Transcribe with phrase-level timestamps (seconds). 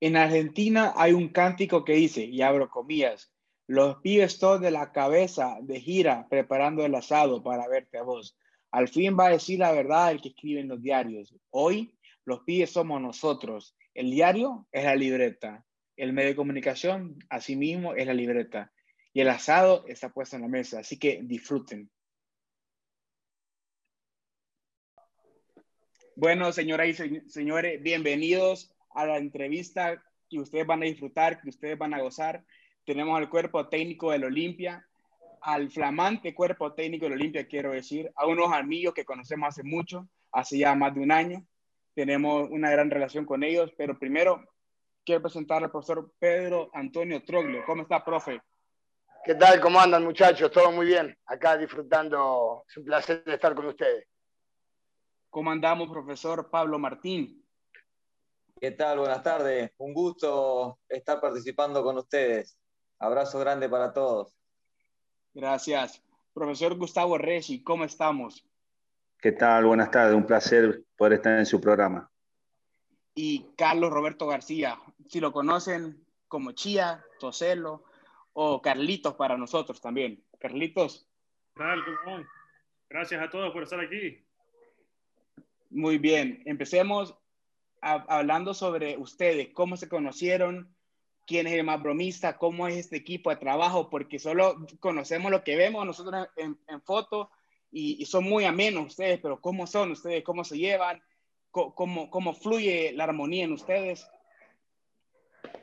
[0.00, 3.32] En Argentina hay un cántico que dice, y abro comillas,
[3.66, 8.38] los pibes todos de la cabeza de gira preparando el asado para verte a vos.
[8.70, 11.34] Al fin va a decir la verdad el que escribe en los diarios.
[11.50, 13.76] Hoy los pibes somos nosotros.
[13.92, 15.64] El diario es la libreta.
[15.96, 18.72] El medio de comunicación, asimismo, es la libreta.
[19.12, 20.78] Y el asado está puesto en la mesa.
[20.78, 21.90] Así que disfruten.
[26.14, 31.78] Bueno, señoras y señores, bienvenidos a la entrevista que ustedes van a disfrutar, que ustedes
[31.78, 32.44] van a gozar.
[32.84, 34.86] Tenemos al cuerpo técnico del Olimpia,
[35.40, 40.08] al flamante cuerpo técnico del Olimpia, quiero decir, a unos amigos que conocemos hace mucho,
[40.32, 41.46] hace ya más de un año.
[41.94, 44.44] Tenemos una gran relación con ellos, pero primero
[45.04, 47.64] quiero presentar al profesor Pedro Antonio Troglio.
[47.64, 48.40] ¿Cómo está, profe?
[49.24, 49.60] ¿Qué tal?
[49.60, 50.50] ¿Cómo andan, muchachos?
[50.50, 51.16] Todo muy bien.
[51.26, 52.64] Acá disfrutando.
[52.68, 54.06] Es un placer estar con ustedes.
[55.28, 57.44] ¿Cómo andamos, profesor Pablo Martín?
[58.60, 58.98] ¿Qué tal?
[58.98, 59.70] Buenas tardes.
[59.78, 62.58] Un gusto estar participando con ustedes.
[62.98, 64.36] Abrazo grande para todos.
[65.32, 66.02] Gracias.
[66.34, 68.44] Profesor Gustavo Resi, ¿cómo estamos?
[69.20, 69.66] ¿Qué tal?
[69.66, 70.16] Buenas tardes.
[70.16, 72.10] Un placer poder estar en su programa.
[73.14, 77.84] Y Carlos Roberto García, si lo conocen como Chía, Toselo
[78.32, 80.24] o Carlitos para nosotros también.
[80.40, 81.08] Carlitos.
[82.88, 84.24] Gracias a todos por estar aquí.
[85.70, 87.17] Muy bien, empecemos
[87.80, 90.74] hablando sobre ustedes, cómo se conocieron,
[91.26, 95.44] quién es el más bromista, cómo es este equipo de trabajo, porque solo conocemos lo
[95.44, 97.30] que vemos nosotros en, foto
[97.70, 100.24] y, son muy amenos ustedes, pero ¿cómo son ustedes?
[100.24, 101.02] ¿Cómo se llevan?
[101.50, 104.08] ¿Cómo, cómo fluye la armonía en ustedes?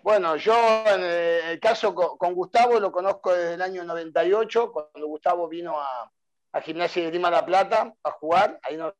[0.03, 0.55] Bueno, yo
[0.87, 6.11] en el caso con Gustavo lo conozco desde el año 98, cuando Gustavo vino a,
[6.51, 8.59] a Gimnasia de Lima La Plata a jugar.
[8.63, 8.93] Ahí nos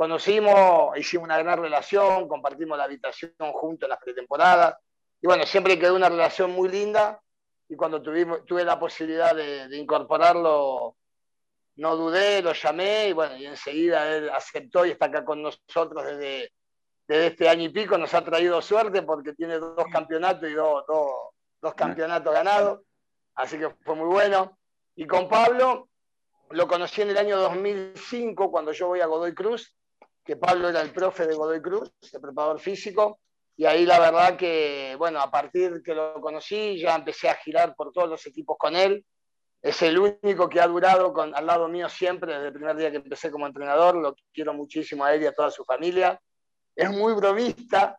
[0.00, 4.78] conocimos, hicimos una gran relación, compartimos la habitación juntos en las pretemporadas.
[5.20, 7.20] Y bueno, siempre quedó una relación muy linda.
[7.68, 10.96] Y cuando tuvimos, tuve la posibilidad de, incorporarlo,
[11.76, 16.02] no dudé, lo llamé y bueno, y enseguida él aceptó y está acá con nosotros
[16.02, 16.50] desde,
[17.06, 17.98] desde este año y pico.
[17.98, 21.10] Nos ha traído suerte porque tiene dos campeonatos y dos, dos,
[21.60, 22.80] dos campeonatos ganados.
[23.34, 24.58] Así que fue muy bueno.
[24.96, 25.90] Y con Pablo,
[26.48, 29.76] lo conocí en el año 2005 cuando yo voy a Godoy Cruz
[30.24, 33.20] que Pablo era el profe de Godoy Cruz, el preparador físico,
[33.60, 37.74] y ahí la verdad que, bueno, a partir que lo conocí, ya empecé a girar
[37.74, 39.04] por todos los equipos con él.
[39.60, 42.90] Es el único que ha durado con, al lado mío siempre, desde el primer día
[42.90, 43.96] que empecé como entrenador.
[43.96, 46.18] Lo quiero muchísimo a él y a toda su familia.
[46.74, 47.98] Es muy bromista,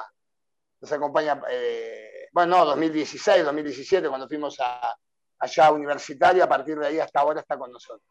[0.81, 4.97] nos acompaña eh, bueno, no, 2016, 2017, cuando fuimos a,
[5.45, 8.09] allá universitario, a partir de ahí hasta ahora está con nosotros.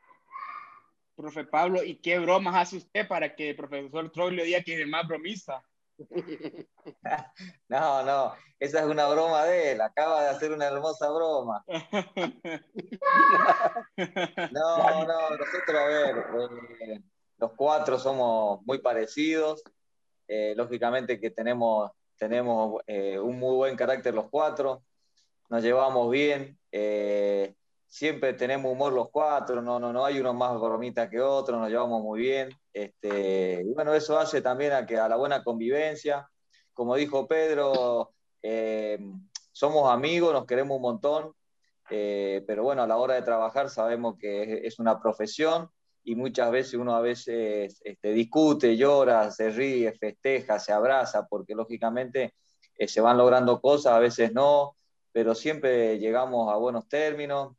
[1.16, 4.80] Profe Pablo, ¿y qué bromas hace usted para que el profesor Troglio diga que es
[4.80, 5.64] el más bromista?
[7.70, 11.64] No, no, esa es una broma de él, acaba de hacer una hermosa broma.
[14.52, 16.26] No, no, nosotros, a ver,
[16.82, 17.02] eh,
[17.38, 19.64] los cuatro somos muy parecidos,
[20.28, 24.84] eh, lógicamente que tenemos, tenemos eh, un muy buen carácter los cuatro,
[25.54, 27.54] nos llevamos bien, eh,
[27.86, 31.70] siempre tenemos humor los cuatro, no, no, no hay uno más bromita que otro, nos
[31.70, 32.50] llevamos muy bien.
[32.74, 36.28] Este, y bueno, eso hace también a, que, a la buena convivencia.
[36.74, 38.98] Como dijo Pedro, eh,
[39.52, 41.34] somos amigos, nos queremos un montón,
[41.92, 45.70] eh, pero bueno, a la hora de trabajar sabemos que es, una profesión
[46.04, 51.54] y muchas veces uno a veces este, discute, llora, se ríe, festeja, se abraza, porque
[51.54, 52.34] lógicamente
[52.88, 54.76] se van logrando cosas, a veces no,
[55.14, 57.56] pero siempre llegamos a buenos términos.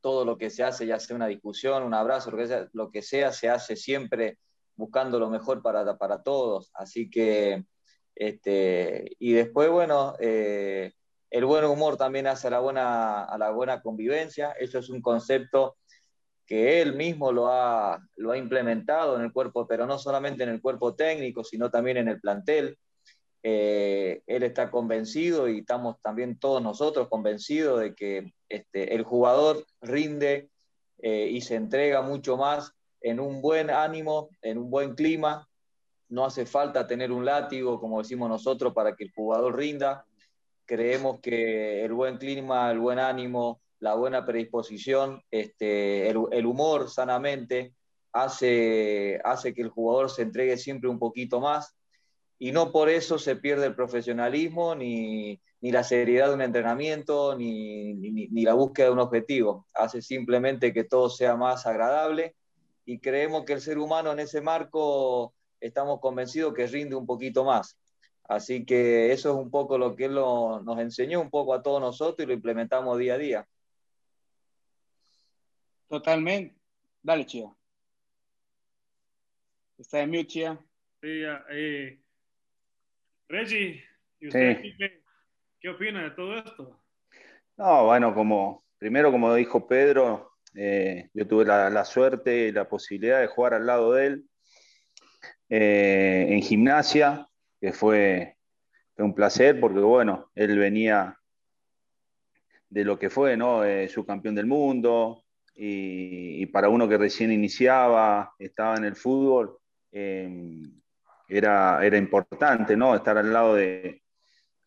[0.00, 2.30] Todo lo que se hace, ya sea una discusión, un abrazo,
[2.72, 4.38] lo que sea, se hace siempre
[4.76, 6.70] buscando lo mejor para, para todos.
[6.74, 7.64] Así que,
[8.14, 10.92] este, y después, bueno, eh,
[11.30, 14.52] el buen humor también hace a la, buena, la buena convivencia.
[14.52, 15.76] Eso es un concepto
[16.46, 20.48] que él mismo lo ha, lo ha implementado en el cuerpo, pero no solamente en
[20.48, 22.78] el cuerpo técnico, sino también en el plantel.
[23.50, 29.64] Eh, él está convencido y estamos también todos nosotros convencidos de que este, el jugador
[29.80, 30.50] rinde
[30.98, 35.48] eh, y se entrega mucho más en un buen ánimo, en un buen clima,
[36.10, 40.04] no hace falta tener un látigo, como decimos nosotros, para que el jugador rinda.
[40.66, 47.72] Creemos que el buen clima, el buen ánimo, la buena predisposición, este, el, humor sanamente,
[48.12, 51.77] hace, hace que el jugador se entregue siempre un poquito más
[52.38, 57.94] y no por eso se pierde el profesionalismo ni, la seriedad de un entrenamiento ni,
[57.94, 59.66] ni, la búsqueda de un objetivo.
[59.74, 62.36] Hace simplemente que todo sea más agradable
[62.84, 67.44] y creemos que el ser humano en ese marco estamos convencidos que rinde un poquito
[67.44, 67.76] más.
[68.28, 71.80] Así que eso es un poco lo que él nos enseñó un poco a todos
[71.80, 73.48] nosotros y lo implementamos día a día.
[75.88, 76.54] Totalmente.
[77.02, 77.50] Dale, Chia.
[79.78, 80.58] Está en mute, Chia.
[81.00, 82.00] Sí, eh,
[83.28, 83.84] Reggie,
[84.20, 84.62] ¿y usted
[85.60, 86.80] qué, opina de todo esto?
[87.56, 93.20] No, bueno, como primero, como dijo Pedro, eh, yo tuve la, suerte y la posibilidad
[93.20, 94.24] de jugar al lado de él
[95.50, 97.28] eh, en gimnasia,
[97.60, 98.36] que fue,
[98.96, 101.16] un placer porque, bueno, él venía
[102.68, 103.62] de lo que fue, ¿no?
[103.88, 105.24] su campeón del mundo,
[105.54, 109.58] y, para uno que recién iniciaba, estaba en el fútbol,
[109.90, 110.80] em,
[111.28, 112.94] era, era importante, ¿no?
[112.94, 114.02] Estar al lado de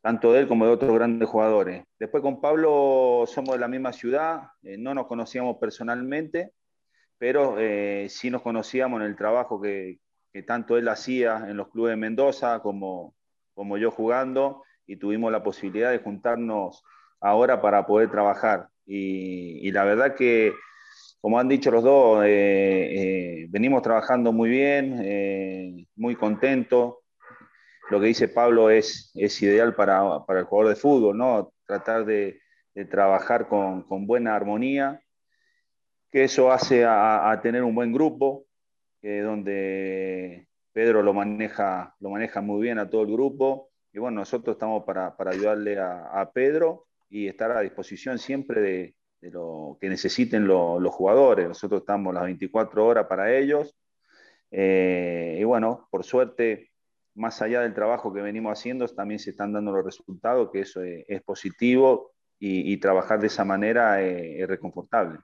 [0.01, 1.83] tanto de él como de otros grandes jugadores.
[1.99, 6.53] Después con Pablo somos de la misma ciudad, eh, no nos conocíamos personalmente,
[7.17, 9.99] pero eh, sí nos conocíamos en el trabajo que,
[10.47, 13.15] tanto él hacía en los clubes de Mendoza como,
[13.53, 16.83] como yo jugando y tuvimos la posibilidad de juntarnos
[17.19, 18.69] ahora para poder trabajar.
[18.85, 20.53] Y la verdad que
[21.21, 26.95] como han dicho los dos, eh, eh, venimos trabajando muy bien, eh, muy contentos.
[27.91, 31.53] Lo que dice Pablo es, es ideal para, el jugador de fútbol, ¿no?
[31.68, 32.41] Tratar de,
[32.89, 35.01] trabajar con, buena armonía,
[36.12, 38.45] que eso hace a, tener un buen grupo,
[39.01, 43.69] donde Pedro lo maneja, lo maneja muy bien a todo el grupo.
[43.94, 48.95] Y bueno, nosotros estamos para, ayudarle a, a Pedro y estar a disposición siempre de,
[49.21, 51.47] de lo que necesiten los jugadores.
[51.47, 53.75] Nosotros estamos las 24 horas para ellos.
[54.50, 56.71] Eh, y bueno, por suerte,
[57.13, 60.81] más allá del trabajo que venimos haciendo, también se están dando los resultados, que eso
[60.83, 65.19] es, positivo y, trabajar de esa manera es, reconfortable.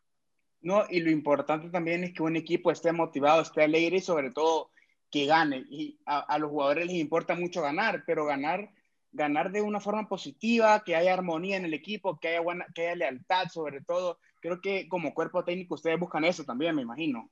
[0.62, 4.30] No, y lo importante también es que un equipo esté motivado, esté alegre y sobre
[4.30, 4.70] todo
[5.10, 5.66] que gane.
[5.70, 8.70] Y a, a los jugadores les importa mucho ganar, pero ganar
[9.12, 12.88] ganar de una forma positiva, que haya armonía en el equipo, que haya, buena, que
[12.88, 14.20] haya lealtad sobre todo.
[14.40, 17.30] Creo que como cuerpo técnico ustedes buscan eso también, me imagino.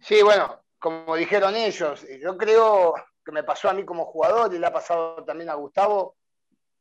[0.00, 2.94] Sí, bueno, como dijeron ellos, yo creo
[3.24, 6.16] que me pasó a mí como jugador y le ha pasado también a Gustavo,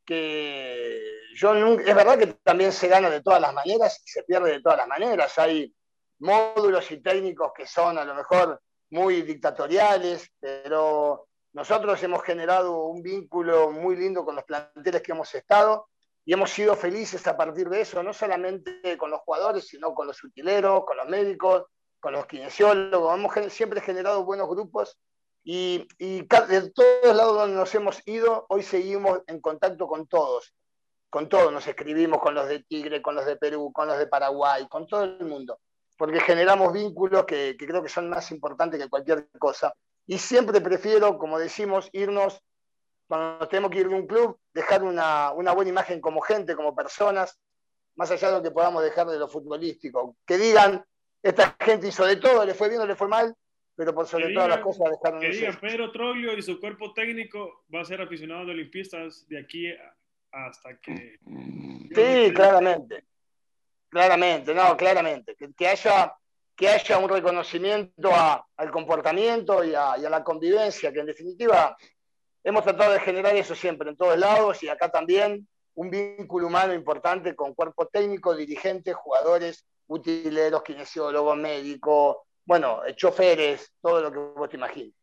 [0.06, 1.02] que
[1.36, 4.62] yo es verdad que también se gana de todas las maneras y se pierde de
[4.62, 5.38] todas las maneras.
[5.38, 5.74] Hay
[6.20, 13.02] módulos y técnicos que son a lo mejor muy dictatoriales, pero nosotros hemos generado un
[13.02, 15.88] vínculo muy lindo con los planteles que hemos estado
[16.26, 20.08] y hemos sido felices a partir de eso, no solamente con los jugadores, sino con
[20.08, 21.66] los utileros, con los médicos,
[22.00, 23.18] con los kinesiólogos.
[23.18, 24.98] Hemos siempre generado buenos grupos
[25.44, 30.54] y, y de todos lados donde nos hemos ido, hoy seguimos en contacto con todos.
[31.10, 34.08] Con todos nos escribimos, con los de Tigre, con los de Perú, con los de
[34.08, 35.62] Paraguay, con todo el mundo,
[35.98, 39.74] porque generamos vínculos que, que creo que son más importantes que cualquier cosa.
[40.08, 42.42] Y siempre prefiero, como decimos, irnos,
[43.08, 47.38] cuando tenemos que ir de un club, dejar una, buena imagen como gente, como personas,
[47.96, 50.16] más allá de lo que podamos dejar de lo futbolístico.
[50.26, 50.84] Que digan,
[51.22, 53.36] esta gente hizo de todo, le fue bien o le fue mal,
[53.76, 57.66] pero por sobre todas las cosas dejaron Que digan, Pedro Troglio y su cuerpo técnico
[57.74, 59.68] va a ser aficionado de olimpistas de aquí
[60.32, 61.20] hasta que...
[61.94, 63.04] Sí, claramente.
[63.90, 65.36] Claramente, no, claramente.
[65.36, 66.16] que haya
[66.58, 68.10] que haya un reconocimiento
[68.58, 71.78] al comportamiento y a, la convivencia, que en definitiva
[72.44, 76.74] hemos tratado de generar eso siempre en todos lados y acá también un vínculo humano
[76.74, 84.50] importante con cuerpo técnico, dirigentes, jugadores, utileros, kinesiólogos, médicos, bueno, choferes, todo lo que vos
[84.50, 84.94] te imagines.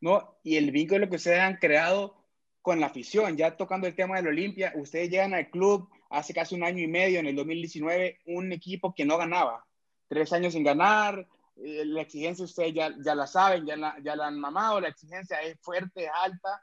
[0.00, 2.14] No, y el vínculo que ustedes han creado
[2.62, 6.54] con la afición, ya tocando el tema del Olimpia, ustedes llegan al club hace casi
[6.54, 9.65] un año y medio, en el 2019, un equipo que no ganaba,
[10.08, 14.16] tres años sin ganar, eh, la exigencia ustedes ya, ya la saben, ya la, ya
[14.16, 16.60] la han mamado, la exigencia es fuerte, es alta,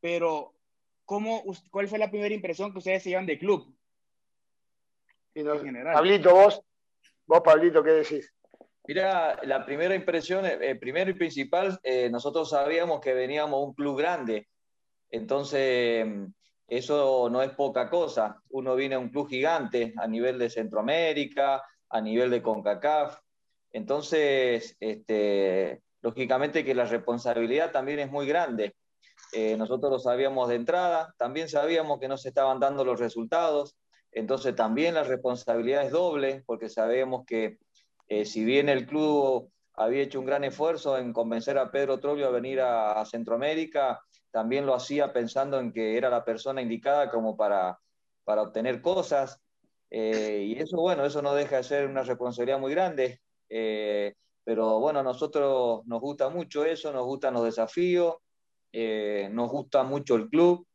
[0.00, 0.54] pero
[1.04, 3.72] ¿cómo, ¿cuál fue la primera impresión que ustedes se llevan del club?
[5.34, 5.94] en general.
[5.94, 6.62] Pablito, vos,
[7.26, 8.32] vos Pablito, ¿qué decís?
[8.88, 13.74] Mira, la primera impresión, eh, primero y principal, eh, nosotros sabíamos que veníamos a un
[13.74, 14.48] club grande,
[15.10, 16.06] entonces
[16.68, 18.40] eso no es poca cosa.
[18.50, 23.18] Uno viene a un club gigante a nivel de Centroamérica, a nivel de CONCACAF.
[23.72, 28.74] Entonces, este, lógicamente que la responsabilidad también es muy grande.
[29.32, 33.76] Eh, nosotros lo sabíamos de entrada, también sabíamos que no se estaban dando los resultados,
[34.12, 37.58] entonces también la responsabilidad es doble, porque sabemos que
[38.08, 42.28] eh, si bien el club había hecho un gran esfuerzo en convencer a Pedro Trollio
[42.28, 44.00] a venir a, Centroamérica,
[44.30, 47.78] también lo hacía pensando en que era la persona indicada como para,
[48.24, 49.42] para obtener cosas.
[49.98, 53.18] Eh, y eso, bueno, eso no deja de ser una responsabilidad muy grande.
[54.44, 58.16] pero bueno, a nosotros nos gusta mucho eso, nos gustan los desafíos,
[58.72, 60.66] eh, nos gusta mucho el club,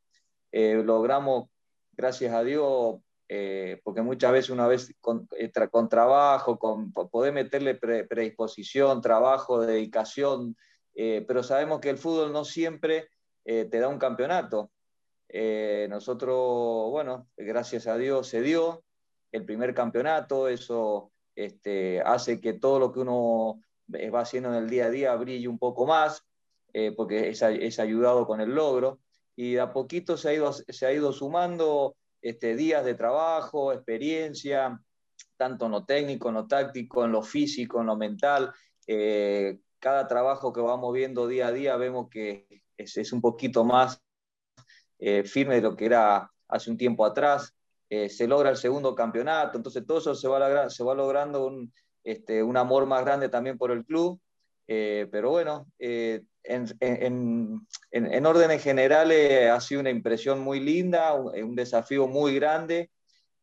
[0.51, 1.49] eh, logramos,
[1.91, 2.95] gracias a Dios,
[3.29, 5.29] eh, porque muchas veces una vez con,
[5.69, 10.57] con trabajo, con poder meterle predisposición, trabajo, dedicación,
[10.95, 13.09] pero sabemos que el fútbol no siempre
[13.43, 14.71] te da un campeonato.
[15.89, 18.83] nosotros, bueno, gracias a Dios se dio
[19.31, 23.61] el primer campeonato, eso este, hace que todo lo que uno
[24.13, 26.25] va haciendo en el día a día brille un poco más.
[26.73, 28.99] Eh, porque es, ayudado con el logro,
[29.35, 34.79] y a poquito se ha ido, se ha ido sumando este, días de trabajo, experiencia,
[35.35, 38.53] tanto en lo técnico, en lo táctico, en lo físico, en lo mental.
[38.87, 44.01] Eh, cada trabajo que vamos viendo día a día vemos que es, un poquito más
[44.99, 47.53] eh, firme de lo que era hace un tiempo atrás.
[48.09, 52.41] Se logra el segundo campeonato, entonces todo eso se va, se va logrando un, este,
[52.41, 54.19] un amor más grande también por el club.
[54.65, 55.67] pero bueno,
[56.43, 62.89] en, en, en, órdenes generales ha sido una impresión muy linda, un, desafío muy grande,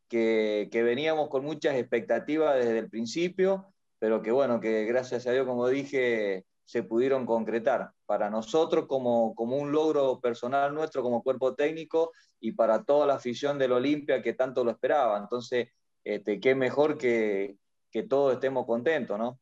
[0.09, 5.33] que, que, veníamos con muchas expectativas desde el principio, pero que bueno, que gracias a
[5.33, 11.23] Dios, como dije, se pudieron concretar para nosotros como, como un logro personal nuestro como
[11.23, 15.17] cuerpo técnico y para toda la afición del Olimpia que tanto lo esperaba.
[15.17, 15.71] Entonces,
[16.05, 17.57] este, qué mejor que,
[17.91, 19.41] que todos estemos contentos, ¿no?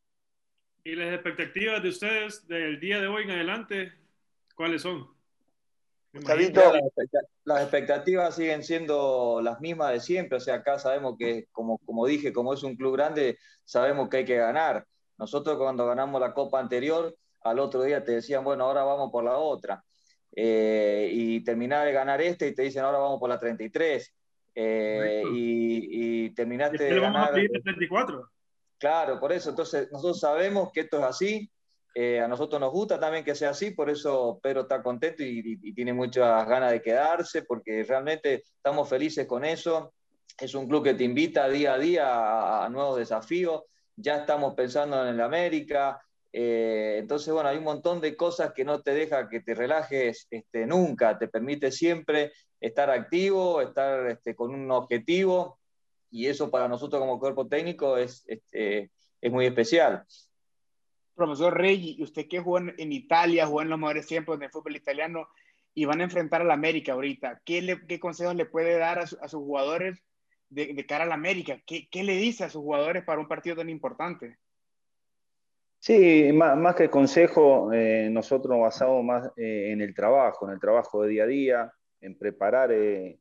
[0.84, 3.92] ¿Y las expectativas de ustedes del día de hoy en adelante,
[4.54, 5.08] cuáles son?
[7.44, 12.06] las expectativas siguen siendo las mismas de siempre, o sea, acá sabemos que, como, como
[12.06, 14.86] dije, como es un club grande, sabemos que hay que ganar.
[15.18, 19.24] Nosotros cuando ganamos la copa anterior, al otro día te decían, bueno, ahora vamos por
[19.24, 19.82] la otra.
[20.34, 24.14] Eh, y terminar de ganar este y te dicen, ahora vamos por la 33.
[24.54, 27.12] Eh, y, y, terminaste de ganar...
[27.12, 28.30] Vamos a 34.
[28.78, 29.50] Claro, por eso.
[29.50, 31.50] Entonces, nosotros sabemos que esto es así.
[31.98, 35.72] Eh, a nosotros nos gusta también que sea así, por eso Pedro está contento y,
[35.72, 39.94] tiene muchas ganas de quedarse, porque realmente estamos felices con eso.
[40.38, 43.62] Es un club que te invita día a día a, nuevos desafíos.
[43.96, 46.00] Ya estamos pensando en el América.
[46.32, 50.26] Eh, entonces, bueno, hay un montón de cosas que no te deja que te relajes
[50.30, 51.18] este, nunca.
[51.18, 55.58] Te permite siempre estar activo, estar este, con un objetivo
[56.10, 60.04] y eso para nosotros como cuerpo técnico es, este, es muy especial.
[61.14, 65.28] Profesor Rey, usted que jugó en, Italia, jugó en los mejores tiempos del fútbol italiano
[65.74, 69.06] y van a enfrentar a la América ahorita, ¿qué, qué consejos le puede dar a,
[69.06, 70.02] sus jugadores
[70.48, 71.60] de, cara a la América?
[71.66, 74.38] ¿Qué, ¿Qué, le dice a sus jugadores para un partido tan importante?
[75.78, 80.60] Sí, más, más que consejo, eh, nosotros basamos más eh, en el trabajo, en el
[80.60, 83.20] trabajo de día a día, en preparar eh,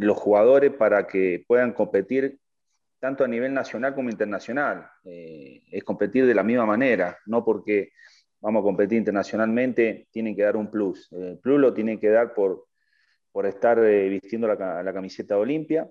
[0.00, 2.38] los jugadores para que puedan competir
[2.98, 4.86] tanto a nivel nacional como internacional.
[5.02, 7.92] Es competir de la misma manera, no porque
[8.40, 11.10] vamos a competir internacionalmente, tienen que dar un plus.
[11.12, 12.66] El plus lo tienen que dar por,
[13.32, 15.88] por estar eh, vistiendo la, la, camiseta Olimpia.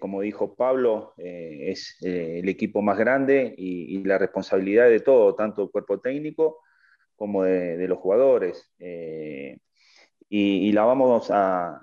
[0.00, 5.70] como dijo Pablo, es el equipo más grande y, la responsabilidad de todo, tanto el
[5.70, 6.58] cuerpo técnico
[7.16, 8.72] como de, los jugadores.
[10.28, 11.80] y, la vamos a,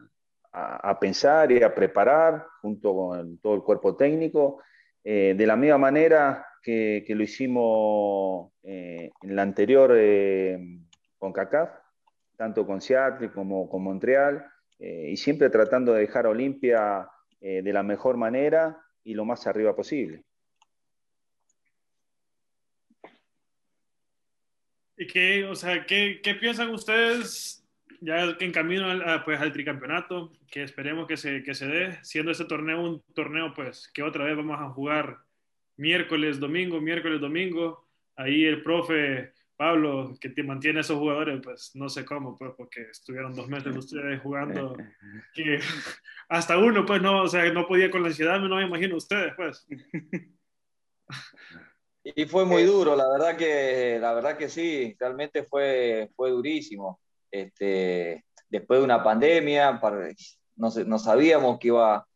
[0.51, 4.61] a, pensar y a preparar junto con todo el cuerpo técnico,
[5.03, 10.59] eh, de la misma manera que, lo hicimos eh, en la anterior eh,
[11.17, 11.69] con CACAF,
[12.41, 14.43] tanto con Seattle como con Montreal,
[14.79, 17.07] y siempre tratando de dejar a Olimpia
[17.39, 20.23] de la mejor manera y lo más arriba posible.
[24.97, 27.63] ¿Y qué, o sea, qué, qué piensan ustedes
[27.99, 32.31] ya en camino al, pues, al tricampeonato, que esperemos que se, que se dé, siendo
[32.31, 35.19] este torneo un torneo pues que otra vez vamos a jugar
[35.77, 37.87] miércoles, domingo, miércoles, domingo.
[38.15, 42.51] Ahí el profe Pablo, que te mantiene a esos jugadores, pues no sé cómo, pues
[42.57, 44.75] porque estuvieron dos meses ustedes jugando,
[45.35, 45.59] que
[46.29, 49.33] hasta uno pues no, o sea, no podía con la ansiedad, no me imagino ustedes
[49.35, 49.67] pues.
[52.03, 56.99] Y fue muy duro, la verdad que, la verdad que sí, realmente fue, fue durísimo
[57.29, 59.79] este, después de una pandemia,
[60.55, 62.07] no, no sabíamos que iba,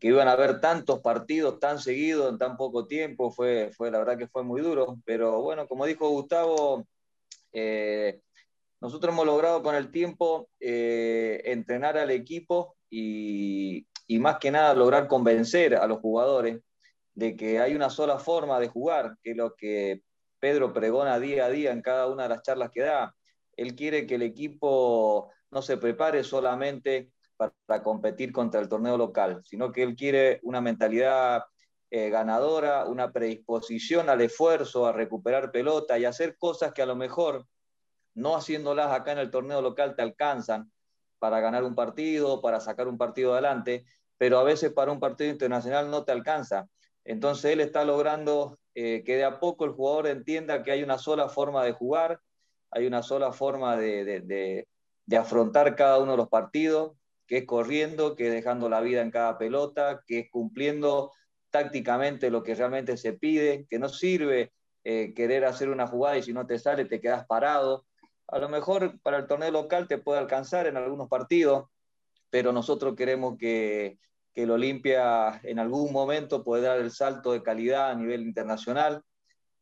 [0.00, 3.98] que iban a haber tantos partidos tan seguidos en tan poco tiempo, fue, fue la
[3.98, 6.86] verdad que fue muy duro, pero bueno, como dijo Gustavo,
[7.52, 8.22] eh,
[8.80, 14.72] nosotros hemos logrado con el tiempo eh, entrenar al equipo y, y, más que nada
[14.72, 16.60] lograr convencer a los jugadores
[17.14, 20.02] de que hay una sola forma de jugar, que es lo que
[20.38, 23.14] Pedro pregona día a día en cada una de las charlas que da.
[23.54, 27.10] Él quiere que el equipo no se prepare solamente
[27.66, 31.44] para competir contra el torneo local, sino que él quiere una mentalidad
[31.90, 36.96] eh, ganadora, una predisposición al esfuerzo, a recuperar pelota y hacer cosas que a lo
[36.96, 37.46] mejor
[38.14, 40.70] no haciéndolas acá en el torneo local te alcanzan
[41.18, 43.86] para ganar un partido, para sacar un partido adelante,
[44.18, 46.68] pero a veces para un partido internacional no te alcanza.
[47.04, 50.98] Entonces él está logrando eh, que de a poco el jugador entienda que hay una
[50.98, 52.20] sola forma de jugar,
[52.70, 54.66] hay una sola forma de,
[55.06, 56.92] de afrontar cada uno de los partidos,
[57.30, 61.12] que es corriendo, que es dejando la vida en cada pelota, que es cumpliendo
[61.50, 66.24] tácticamente lo que realmente se pide, que no sirve eh, querer hacer una jugada y
[66.24, 67.86] si no te sale te quedas parado.
[68.26, 71.68] A lo mejor para el torneo local te puede alcanzar en algunos partidos,
[72.30, 74.00] pero nosotros queremos que,
[74.34, 79.04] que el Olimpia en algún momento pueda dar el salto de calidad a nivel internacional.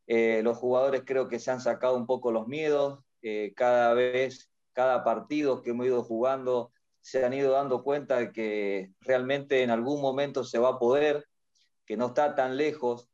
[0.07, 4.49] Eh, los jugadores creo que se han sacado un poco los miedos, eh, cada vez,
[4.73, 6.71] cada partido que hemos ido jugando
[7.01, 11.25] se han ido dando cuenta de que realmente en algún momento se va a poder,
[11.85, 13.09] que no está tan lejos.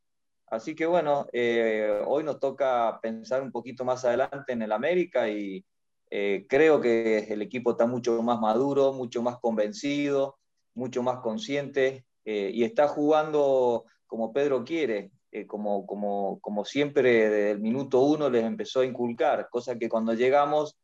[0.48, 5.30] Así que bueno, eh, hoy nos toca pensar un poquito más adelante en el América
[5.30, 5.66] y
[6.10, 10.38] eh, creo que el equipo está mucho más maduro, mucho más convencido,
[10.74, 15.12] mucho más consciente eh, y está jugando como Pedro quiere,
[15.48, 20.14] como, como, como siempre desde el minuto uno les empezó a inculcar, cosa que cuando
[20.14, 20.78] llegamos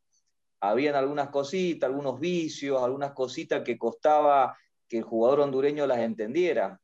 [0.61, 4.55] habían algunas cositas, algunos vicios, algunas cositas que costaba
[4.87, 6.79] que el jugador hondureño las entendiera,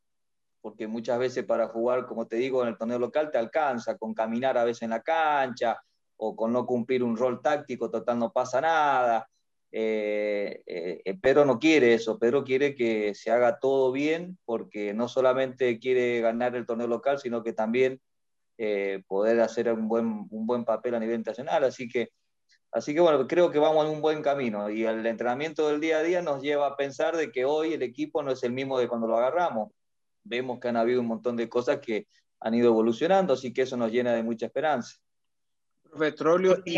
[0.61, 4.15] porque muchas veces para jugar, como te digo, en el torneo local te alcanza con
[4.15, 5.79] caminar a veces en la cancha
[6.17, 9.29] o con no cumplir un rol táctico, total no pasa nada.
[9.71, 15.07] Eh, eh, Pedro no quiere eso, Pedro quiere que se haga todo bien porque no
[15.07, 18.01] solamente quiere ganar el torneo local, sino que también
[18.57, 21.65] eh, poder hacer un buen, un buen papel a nivel internacional.
[21.65, 22.09] Así que
[22.71, 25.99] Así que bueno, creo que vamos en un buen camino y el entrenamiento del día
[25.99, 28.77] a día nos lleva a pensar de que hoy el equipo no es el mismo
[28.77, 29.71] de cuando lo agarramos.
[30.23, 32.07] Vemos que han habido un montón de cosas que
[32.39, 34.97] han ido evolucionando, así que eso nos llena de mucha esperanza.
[35.97, 36.77] Petróleo y...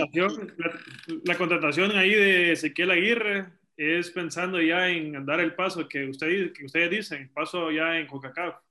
[1.25, 6.53] La, contratación ahí de Ezequiel Aguirre es pensando ya en dar el paso que, usted,
[6.53, 8.61] que ustedes dicen, paso ya en coca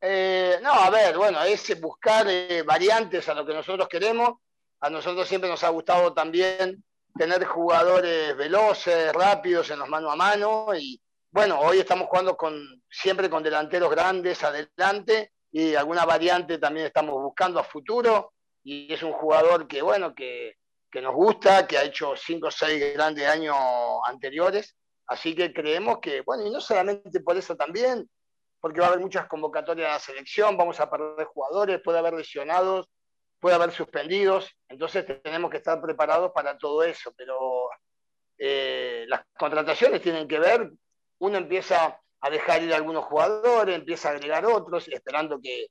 [0.00, 4.38] Eh, no, a ver, bueno, es buscar eh, variantes a lo que nosotros queremos
[4.84, 6.84] a nosotros siempre nos ha gustado también
[7.16, 12.82] tener jugadores veloces, rápidos en los mano a mano y bueno, hoy estamos jugando con,
[12.90, 19.02] siempre con delanteros grandes adelante y alguna variante también estamos buscando a futuro y es
[19.02, 20.56] un jugador que bueno, que,
[20.90, 23.56] que nos gusta, que ha hecho cinco o seis grandes años
[24.06, 28.06] anteriores, así que creemos que, bueno, y no solamente por eso también,
[28.60, 32.12] porque va a haber muchas convocatorias a la selección, vamos a perder jugadores, puede haber
[32.12, 32.90] lesionados,
[33.44, 37.68] puede haber suspendidos, entonces tenemos que estar preparados para todo eso, pero
[38.38, 40.72] eh, las contrataciones tienen que ver,
[41.18, 45.68] uno empieza a dejar ir algunos jugadores, empieza a agregar otros, esperando que,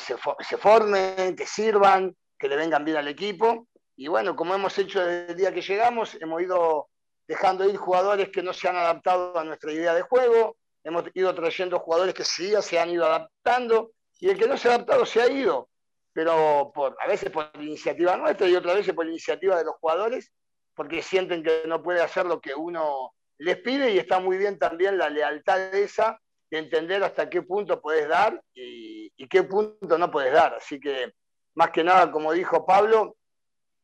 [0.00, 3.68] se, se, formen, que sirvan, que le vengan bien al equipo.
[3.94, 6.88] Y bueno, como hemos hecho desde el día que llegamos, hemos ido
[7.28, 11.32] dejando ir jugadores que no se han adaptado a nuestra idea de juego, hemos ido
[11.36, 15.06] trayendo jugadores que sí se han ido adaptando, y el que no se ha adaptado
[15.06, 15.68] se ha ido
[16.16, 20.32] pero por, a veces por iniciativa nuestra y otras veces por iniciativa de los jugadores,
[20.74, 24.58] porque sienten que no puede hacer lo que uno les pide y está muy bien
[24.58, 26.18] también la lealtad esa
[26.50, 30.54] de entender hasta qué punto puedes dar y, qué punto no puedes dar.
[30.54, 31.12] Así que,
[31.54, 33.18] más que nada, como dijo Pablo,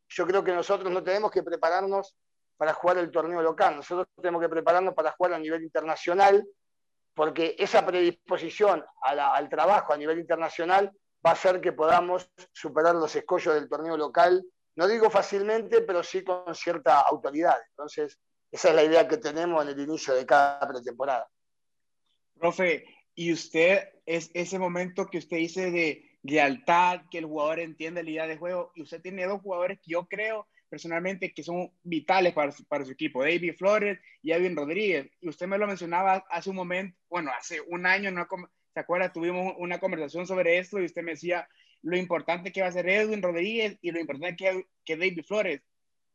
[0.08, 2.16] yo creo que nosotros no tenemos que prepararnos
[2.56, 6.48] para jugar el torneo local, nosotros tenemos que prepararnos para jugar a nivel internacional,
[7.12, 10.90] porque esa predisposición al trabajo a nivel internacional
[11.24, 16.02] va a hacer que podamos superar los escollos del torneo local, no digo fácilmente, pero
[16.02, 17.56] sí con cierta autoridad.
[17.70, 18.18] Entonces,
[18.50, 21.28] esa es la idea que tenemos en el inicio de cada pretemporada.
[22.38, 28.02] Profe, y usted, es ese momento que usted dice de lealtad, que el jugador entiende
[28.02, 31.70] la idea de juego, y usted tiene dos jugadores que yo creo personalmente que son
[31.82, 35.10] vitales para, para su equipo, David Flores y Edwin Rodríguez.
[35.20, 38.26] Y usted me lo mencionaba hace un momento, bueno, hace un año, no
[38.74, 39.12] ¿Se acuerda?
[39.12, 41.48] Tuvimos una conversación sobre esto y usted me decía
[41.82, 45.62] lo importante que va a ser Edwin Rodríguez y lo importante que, que David Flores.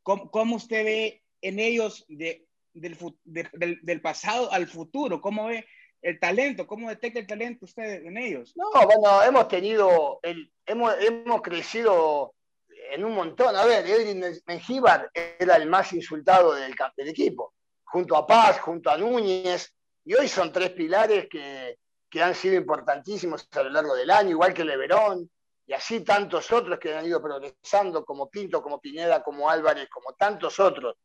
[0.02, 5.20] ¿Cómo, ¿Cómo, usted ve en ellos de, del, del, del, pasado al futuro?
[5.22, 5.66] ¿Cómo ve
[6.02, 8.54] el talento, cómo detecta el talento usted en ellos.
[8.56, 12.34] No, bueno, hemos tenido, el, hemos, hemos crecido
[12.92, 13.56] en un montón.
[13.56, 18.90] A ver, Edwin Mengíbar era el más insultado del, del equipo, junto a Paz, junto
[18.90, 19.74] a Núñez,
[20.06, 21.78] y hoy son tres pilares que,
[22.10, 25.30] que han sido importantísimos a lo largo del año, igual que Leverón,
[25.66, 30.14] y así tantos otros que han ido progresando, como Pinto, como Pineda, como Álvarez, como
[30.14, 30.96] tantos otros.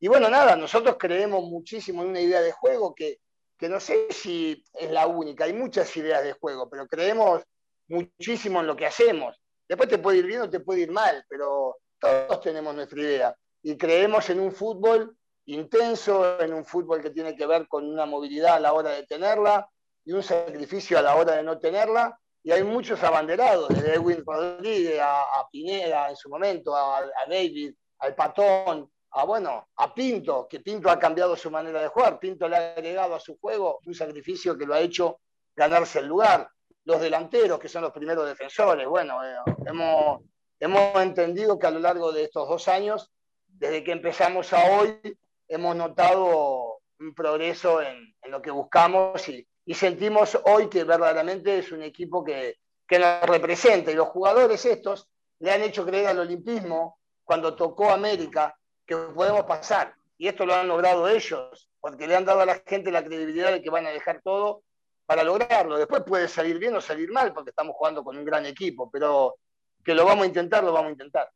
[0.00, 3.20] Y bueno, nada, nosotros creemos muchísimo en una idea de juego que,
[3.56, 7.42] que no sé si es la única, hay muchas ideas de juego, pero creemos
[7.88, 9.40] muchísimo en lo que hacemos.
[9.68, 13.36] Después te puede ir bien o te puede ir mal, pero todos tenemos nuestra idea.
[13.62, 15.16] Y creemos en un fútbol
[15.46, 19.06] intenso, en un fútbol que tiene que ver con una movilidad a la hora de
[19.06, 19.68] tenerla
[20.04, 22.18] y un sacrificio a la hora de no tenerla.
[22.42, 27.74] Y hay muchos abanderados, desde Edwin Rodríguez a, Pineda en su momento, a, a David,
[28.00, 32.18] al Patón, a bueno, a Pinto, que Pinto ha cambiado su manera de jugar.
[32.18, 35.20] Pinto le ha agregado a su juego un sacrificio que lo ha hecho
[35.56, 36.48] ganarse el lugar
[36.84, 38.86] los delanteros, que son los primeros defensores.
[38.86, 39.36] Bueno, eh,
[39.66, 40.20] hemos,
[40.60, 43.10] hemos entendido que a lo largo de estos dos años,
[43.46, 45.00] desde que empezamos a hoy,
[45.48, 51.58] hemos notado un progreso en, en lo que buscamos y, y, sentimos hoy que verdaderamente
[51.58, 53.90] es un equipo que, que nos representa.
[53.90, 59.44] Y los jugadores estos le han hecho creer al olimpismo, cuando tocó América, que podemos
[59.44, 59.94] pasar.
[60.18, 63.52] Y esto lo han logrado ellos, porque le han dado a la gente la credibilidad
[63.52, 64.62] de que van a dejar todo
[65.06, 65.76] para lograrlo.
[65.76, 69.36] Después puede salir bien o salir mal porque estamos jugando con un gran equipo, pero
[69.84, 71.30] que lo vamos a intentar, lo vamos a intentar.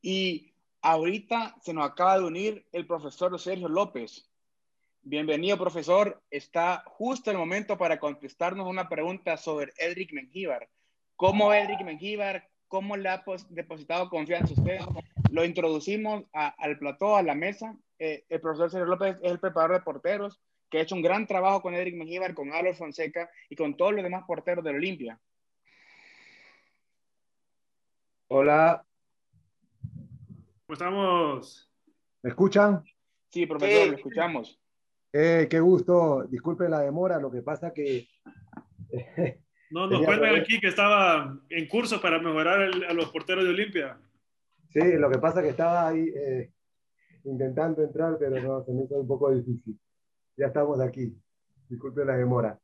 [0.00, 4.27] Y ahorita se nos acaba de unir el profesor Sergio López.
[5.10, 6.22] Bienvenido, profesor.
[6.30, 10.68] Está justo el momento para contestarnos una pregunta sobre Edric Mengíbar.
[11.16, 14.80] ¿Cómo Edric Mengíbar, cómo le ha depositado confianza a usted?
[15.30, 17.74] Lo introducimos al plató, a la mesa.
[17.98, 21.26] Eh, el profesor Sergio López es el preparador de porteros que ha hecho un gran
[21.26, 24.76] trabajo con Edric Mengíbar, con Álvaro Fonseca y con todos los demás porteros de la
[24.76, 25.18] Olimpia.
[28.26, 28.84] Hola.
[30.66, 31.72] ¿Cómo estamos?
[32.20, 32.84] ¿Me escuchan?
[33.30, 34.57] Sí, profesor, lo escuchamos.
[35.12, 36.24] Eh, qué gusto.
[36.28, 38.06] Disculpe la demora, lo que pasa que...
[39.70, 43.98] no, nos cuentan aquí que estaba en curso para mejorar a los porteros de Olimpia.
[44.70, 46.52] Sí, lo que pasa que estaba ahí eh,
[47.24, 49.78] intentando entrar, pero no, se me hizo un poco difícil
[50.38, 51.20] ya estamos aquí.
[51.68, 52.58] Disculpe la demora.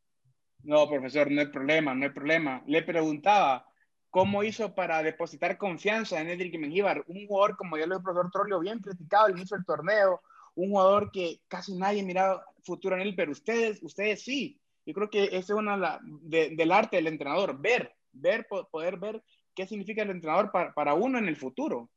[0.63, 2.63] No, profesor, no hay problema, no hay problema.
[2.67, 3.67] Le preguntaba,
[4.09, 7.05] ¿cómo hizo para depositar confianza en Edric Mengíbar?
[7.09, 10.23] Un jugador, como ya lo dijo el profesor Trollio, bien criticado al inicio del torneo,
[10.57, 14.59] un jugador que casi nadie miraba futuro en él, pero ustedes, ustedes sí.
[14.87, 19.23] Yo creo que esa es una de, del arte del entrenador, ver, ver, poder ver
[19.55, 21.91] qué significa el entrenador para, para uno en el futuro.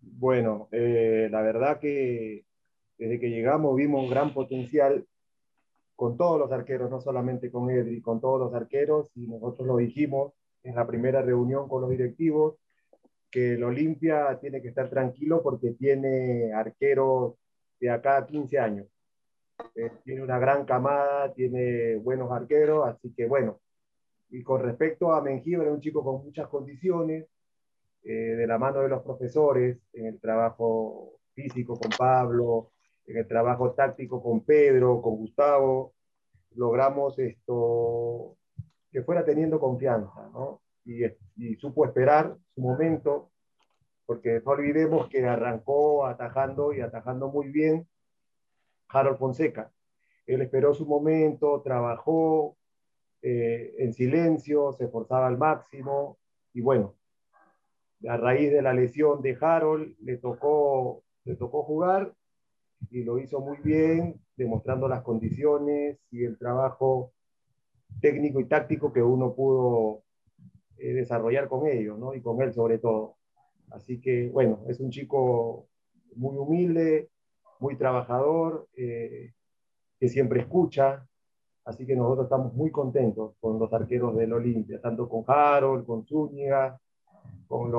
[0.00, 2.44] Bueno, eh, la verdad que
[2.96, 5.06] desde que llegamos vimos un gran potencial
[5.94, 9.76] con todos los arqueros, no solamente con Edri, con todos los arqueros, y nosotros lo
[9.76, 12.56] dijimos en la primera reunión con los directivos,
[13.30, 17.34] que el Olimpia tiene que estar tranquilo porque tiene arqueros
[17.80, 18.86] de acá a 15 años.
[19.74, 23.60] Eh, tiene una gran camada, tiene buenos arqueros, así que bueno.
[24.30, 27.26] Y con respecto a Mengíbar, un chico con muchas condiciones,
[28.02, 32.72] eh, de la mano de los profesores, en el trabajo físico con Pablo,
[33.06, 35.94] en el trabajo táctico con Pedro, con Gustavo,
[36.54, 38.36] logramos esto,
[38.90, 40.60] que fuera teniendo confianza, ¿no?
[40.88, 43.30] Y, supo esperar su momento,
[44.06, 47.86] porque no olvidemos que arrancó atajando y atajando muy bien
[48.88, 49.70] Harold Fonseca.
[50.26, 52.56] Él esperó su momento, trabajó
[53.20, 56.16] eh, en silencio, se esforzaba al máximo
[56.54, 56.94] y bueno,
[58.08, 62.14] a raíz de la lesión de Harold le tocó, le tocó jugar
[62.90, 67.12] y lo hizo muy bien, demostrando las condiciones y el trabajo
[68.00, 70.04] técnico y táctico que uno pudo
[70.78, 72.14] eh, desarrollar con ellos, ¿no?
[72.14, 73.16] Y con él sobre todo.
[73.70, 75.68] Así que, bueno, es un chico
[76.16, 77.10] muy humilde,
[77.60, 79.32] muy trabajador, eh,
[79.98, 81.06] que siempre escucha.
[81.64, 86.06] Así que nosotros estamos muy contentos con los arqueros del Olimpia, tanto con Harold, con
[86.06, 86.80] Zúñiga,
[87.46, 87.70] con,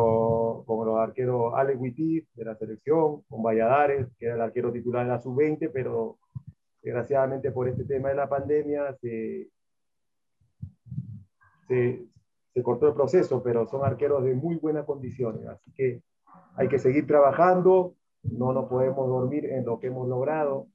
[0.63, 5.05] con los arqueros Alex Wittig de la selección, con Valladares, que era el arquero titular
[5.05, 6.19] de la sub-20, pero
[6.81, 9.49] desgraciadamente por este tema de la pandemia se,
[11.67, 12.05] se,
[12.59, 16.01] se, cortó el proceso, pero son arqueros de muy buenas condiciones, así que
[16.55, 20.67] hay que seguir trabajando, no nos podemos dormir en lo que hemos logrado,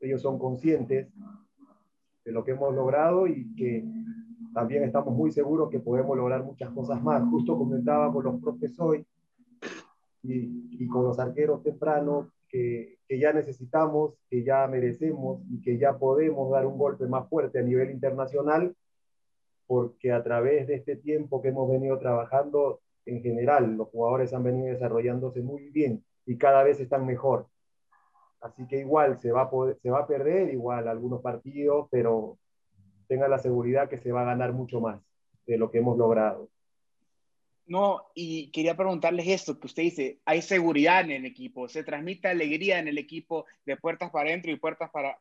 [0.00, 1.08] ellos son conscientes
[2.24, 3.84] de lo que hemos logrado y que
[4.52, 7.22] también estamos muy seguros que podemos lograr muchas cosas más.
[7.30, 9.06] Justo comentaba con los profes hoy
[10.22, 15.78] y, y con los arqueros temprano que, que, ya necesitamos, que ya merecemos y que
[15.78, 18.74] ya podemos dar un golpe más fuerte a nivel internacional,
[19.72, 24.42] porque a través de este tiempo que hemos venido trabajando, en general, los jugadores han
[24.42, 27.46] venido desarrollándose muy bien y cada vez están mejor.
[28.42, 32.36] Así que igual se va a, poder, se va a perder, igual algunos partidos, pero
[33.08, 35.00] tenga la seguridad que se va a ganar mucho más
[35.46, 36.50] de lo que hemos logrado.
[37.64, 42.28] No, y quería preguntarles esto, que usted dice, hay seguridad en el equipo, se transmite
[42.28, 45.18] alegría en el equipo de puertas para adentro y puertas para,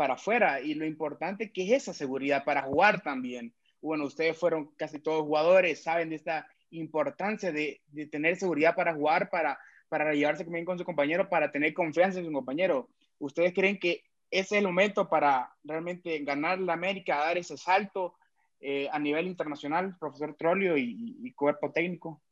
[0.00, 3.52] para afuera, y lo importante que es esa seguridad para jugar también.
[3.82, 8.94] Bueno, ustedes fueron casi todos jugadores, saben de esta importancia de, de tener seguridad para
[8.94, 9.58] jugar, para,
[9.90, 12.88] para llevarse bien con su compañero, para tener confianza en su compañero.
[13.18, 18.14] ¿Ustedes creen que ese es el momento para realmente ganar la América, dar ese salto
[18.58, 22.22] eh, a nivel internacional, profesor Trolio y, cuerpo técnico?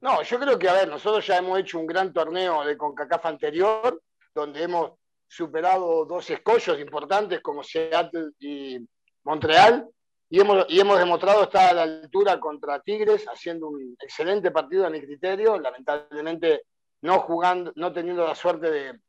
[0.00, 3.26] No, yo creo que, a ver, nosotros ya hemos hecho un gran torneo de CONCACAF
[3.26, 4.02] anterior,
[4.34, 4.92] donde hemos
[5.28, 8.78] superado dos escollos importantes como Seattle y
[9.24, 9.88] Montreal,
[10.28, 14.86] y hemos, y hemos demostrado estar a la altura contra Tigres, haciendo un excelente partido
[14.86, 16.62] a mi criterio, lamentablemente
[17.02, 19.00] no jugando, no teniendo la suerte de,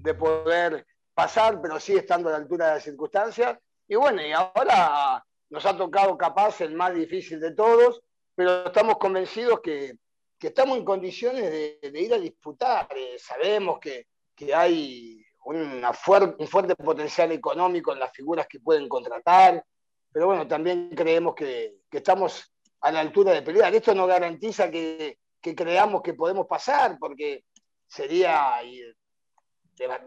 [0.00, 3.58] de poder pasar, pero sí estando a la altura de las circunstancias.
[3.86, 8.00] Y bueno, y ahora nos ha tocado capaz el más difícil de todos,
[8.34, 9.94] pero estamos convencidos que,
[10.40, 12.88] estamos en condiciones de, ir a disputar.
[12.96, 14.06] Eh, sabemos que,
[14.54, 15.09] hay
[15.44, 15.90] una
[16.38, 19.64] un fuerte potencial económico en las figuras que pueden contratar,
[20.12, 23.74] pero bueno, también creemos que, estamos a la altura de pelear.
[23.74, 27.44] Esto no garantiza que, que creamos que podemos pasar, porque
[27.86, 28.60] sería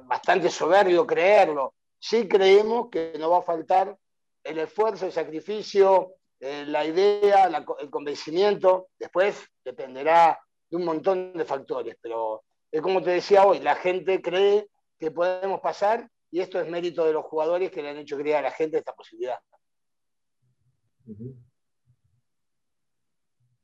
[0.05, 3.97] bastante soberbio creerlo sí creemos que no va a faltar
[4.43, 7.45] el esfuerzo, el sacrificio, eh, la idea,
[7.79, 8.89] el convencimiento.
[8.99, 10.37] Después dependerá
[10.69, 14.67] de un montón de factores, pero es como te decía hoy, la gente cree
[14.99, 18.37] que podemos pasar y esto es mérito de los jugadores que le han hecho creer
[18.37, 19.37] a la gente esta posibilidad.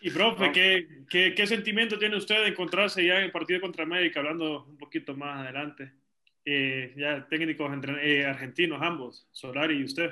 [0.01, 4.19] Y profe, ¿qué, qué sentimiento tiene usted de encontrarse ya en el partido contra América,
[4.19, 5.99] hablando un poquito más adelante?
[6.45, 7.69] Eh, ya técnicos
[8.01, 10.09] eh, argentinos ambos, Solari y usted.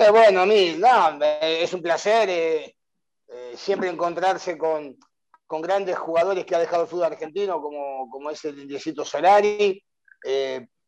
[0.00, 2.74] Eh, bueno, a mí, no, es un placer
[3.54, 4.96] siempre encontrarse con,
[5.46, 9.83] con, grandes jugadores que ha dejado el fútbol argentino, como, como es el Indiecito Solari.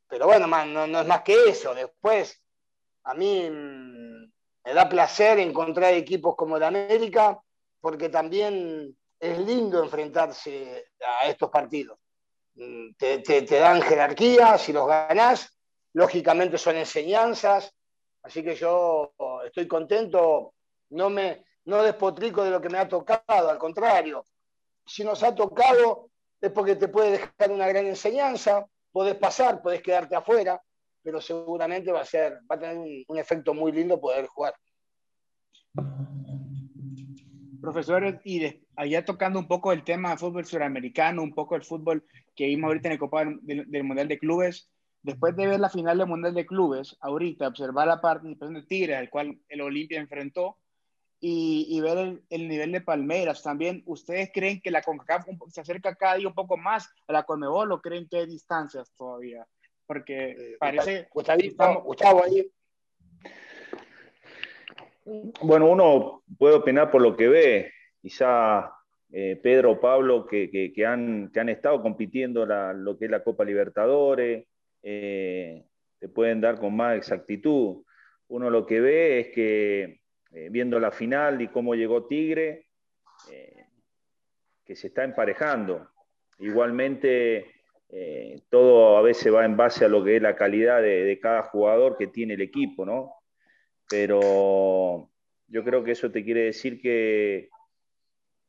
[0.09, 1.75] Pero bueno, no, es más que eso.
[1.75, 2.43] Después,
[3.05, 4.33] a mí mm,
[4.65, 7.41] me da placer encontrar equipos como el América,
[7.81, 10.87] porque también es lindo enfrentarse
[11.21, 11.99] a estos partidos.
[12.97, 15.59] Te, dan jerarquía, si los ganás,
[15.93, 17.75] lógicamente son enseñanzas,
[18.23, 19.13] así que yo
[19.45, 20.55] estoy contento,
[20.91, 24.25] no me no despotrico de lo que me ha tocado, al contrario,
[24.87, 26.09] si nos ha tocado
[26.41, 30.59] es porque te puede dejar una gran enseñanza, podés pasar, podés quedarte afuera,
[31.03, 34.55] pero seguramente va a ser, va a tener un, efecto muy lindo poder jugar.
[37.61, 42.07] Profesores, y allá tocando un poco el tema del fútbol suramericano, un poco el fútbol
[42.35, 44.71] que vimos ahorita en el Copa del, Mundial de Clubes,
[45.03, 48.97] después de ver la final del Mundial de Clubes, ahorita observar la participación de Tigre,
[48.97, 50.57] al cual el Olimpia enfrentó,
[51.19, 56.17] y, ver el, nivel de Palmeiras también, ¿ustedes creen que la CONCACAF se acerca cada
[56.17, 59.47] día un poco más a la CONMEBOL o creen que hay distancias todavía?
[59.87, 61.09] Porque eh, parece...
[61.13, 62.51] Gustavo, ahí.
[65.41, 67.73] Bueno, uno puede opinar por lo que ve.
[68.03, 68.73] Quizá
[69.11, 74.47] eh, Pedro o Pablo, que, han, han, estado compitiendo lo que es la Copa Libertadores,
[74.83, 75.65] eh,
[75.99, 77.85] te pueden dar con más exactitud.
[78.29, 80.01] Uno lo que ve es que,
[80.37, 82.67] eh, viendo la final y cómo llegó Tigre,
[84.65, 85.89] que se está emparejando.
[86.39, 87.47] Igualmente,
[88.51, 91.97] todo a veces va en base a lo que es la calidad de, cada jugador
[91.97, 93.15] que tiene el equipo, ¿no?
[93.89, 95.11] Pero
[95.47, 97.49] yo creo que eso te quiere decir que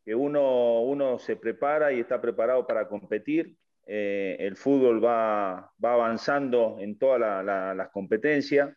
[0.07, 3.57] que uno, uno se prepara y está preparado para competir.
[3.85, 8.73] Eh, el fútbol va, va, avanzando en todas las competencias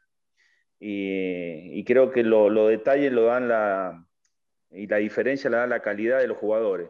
[0.81, 4.07] y, creo que los detalles lo dan la,
[4.71, 6.89] y la diferencia la da la calidad de los jugadores,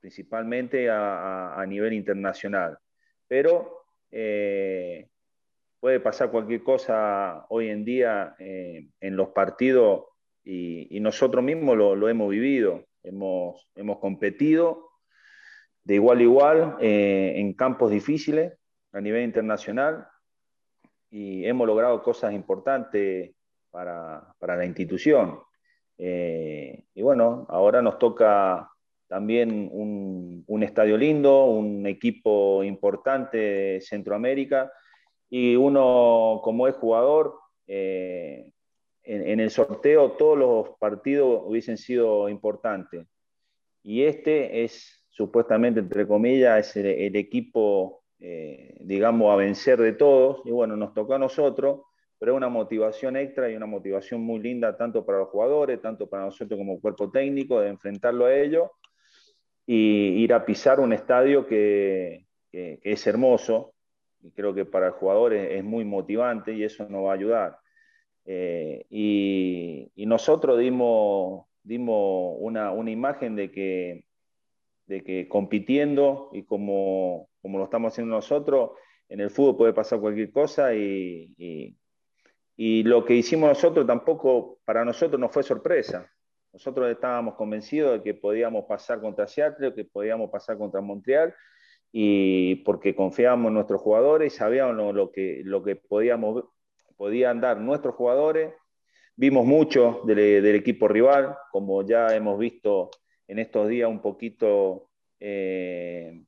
[0.00, 2.78] principalmente a, a, nivel internacional.
[3.26, 5.08] Pero eh,
[5.80, 10.04] puede pasar cualquier cosa hoy en día eh, en los partidos
[10.44, 12.84] y, y nosotros mismos lo, lo, hemos vivido.
[13.02, 14.90] Hemos, hemos competido
[15.82, 18.52] de igual a igual eh, en campos difíciles
[18.92, 20.06] a nivel internacional
[21.10, 23.34] y hemos logrado cosas importantes
[23.70, 25.40] para, para la institución.
[25.96, 28.70] Eh, y bueno, ahora nos toca
[29.08, 34.70] también un, un, estadio lindo, un equipo importante de Centroamérica
[35.30, 38.50] y uno como es jugador, eh,
[39.02, 43.06] en, el sorteo todos los partidos hubiesen sido importantes.
[43.82, 50.42] Y este es supuestamente, entre comillas, es el, equipo, eh, digamos, a vencer de todos.
[50.44, 51.82] Y bueno, nos tocó a nosotros,
[52.18, 56.08] pero es una motivación extra y una motivación muy linda tanto para los jugadores, tanto
[56.08, 58.70] para nosotros como cuerpo técnico, de enfrentarlo a ellos
[59.66, 63.74] y ir a pisar un estadio que, es hermoso.
[64.22, 67.58] Y creo que para el jugador es muy motivante y eso nos va a ayudar.
[68.24, 74.04] Eh, y, nosotros dimos, dimos una, una, imagen de que,
[74.88, 78.70] de que compitiendo y como, como lo estamos haciendo nosotros,
[79.08, 81.34] en el fútbol puede pasar cualquier cosa y,
[82.56, 86.10] y, lo que hicimos nosotros tampoco para nosotros no fue sorpresa.
[86.52, 91.34] Nosotros estábamos convencidos de que podíamos pasar contra Seattle, que podíamos pasar contra Montreal,
[91.92, 96.44] y porque confiábamos en nuestros jugadores y sabíamos lo que, lo que podíamos
[96.96, 98.52] podían dar nuestros jugadores.
[99.16, 102.90] Vimos mucho del, equipo rival, como ya hemos visto
[103.28, 106.24] en estos días un poquito eh,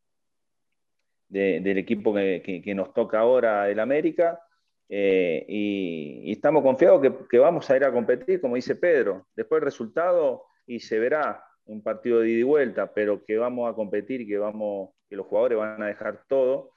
[1.29, 4.41] del equipo que, nos toca ahora del América.
[4.89, 9.27] Eh, y, estamos confiados que, vamos a ir a competir, como dice Pedro.
[9.35, 13.71] Después el resultado y se verá un partido de ida y vuelta, pero que vamos
[13.71, 16.73] a competir que, vamos, que los jugadores van a dejar todo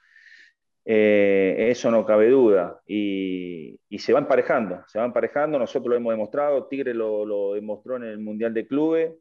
[0.84, 2.80] eh, eso no cabe duda.
[2.86, 8.04] Y, se van emparejando, se van emparejando, nosotros lo hemos demostrado, Tigre lo, demostró en
[8.04, 9.12] el Mundial de Clubes,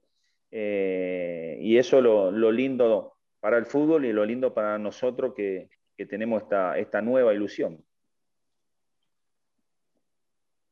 [0.56, 5.68] eh, y eso lo, lo lindo para el fútbol y lo lindo para nosotros que,
[6.08, 7.84] tenemos esta, esta nueva ilusión.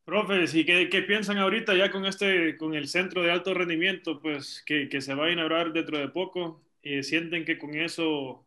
[0.04, 4.62] Profes, ¿y qué, piensan ahorita ya con este, con el centro de alto rendimiento, pues
[4.66, 6.62] que, se va a inaugurar dentro de poco?
[6.84, 8.46] Eh, ¿Sienten que con eso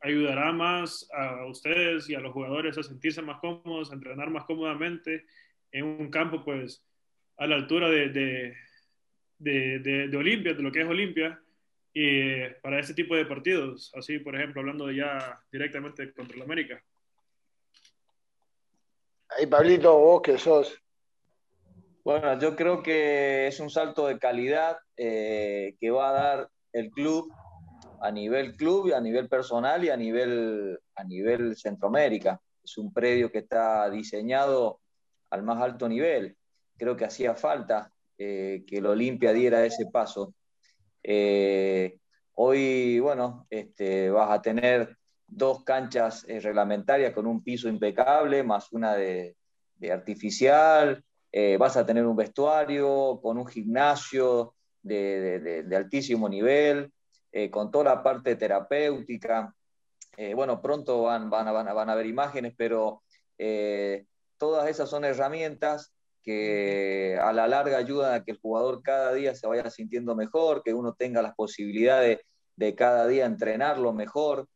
[0.00, 4.44] ayudará más a ustedes y a los jugadores a sentirse más cómodos, a entrenar más
[4.44, 5.24] cómodamente
[5.72, 6.84] en un campo pues
[7.38, 8.54] a la altura de, de,
[9.38, 11.40] de, de, Olimpia, de lo que es Olimpia,
[11.92, 16.82] y para ese tipo de partidos, así por ejemplo hablando ya directamente contra la América.
[19.30, 20.80] Ahí Pablito, vos que sos.
[22.04, 26.90] Bueno, yo creo que es un salto de calidad eh, que va a dar el
[26.90, 27.30] club
[28.00, 32.40] a nivel club, a nivel personal y a nivel, a nivel Centroamérica.
[32.62, 34.80] Es un predio que está diseñado
[35.30, 36.36] al más alto nivel.
[36.76, 40.34] Creo que hacía falta eh, que el Olimpia diera ese paso.
[41.04, 41.98] Eh,
[42.34, 48.72] hoy, bueno, este, vas a tener dos canchas eh, reglamentarias con un piso impecable, más
[48.72, 49.36] una de,
[49.88, 51.04] artificial.
[51.58, 56.92] vas a tener un vestuario con un gimnasio de, de altísimo nivel.
[57.52, 59.54] Con toda la parte terapéutica.
[60.34, 63.02] Bueno, pronto van, van, van, van, a ver imágenes, pero
[64.38, 65.92] todas esas son herramientas
[66.28, 70.62] que a la larga ayudan a que el jugador cada día se vaya sintiendo mejor,
[70.62, 72.20] que uno tenga las posibilidades
[72.54, 74.46] de cada día entrenarlo mejor.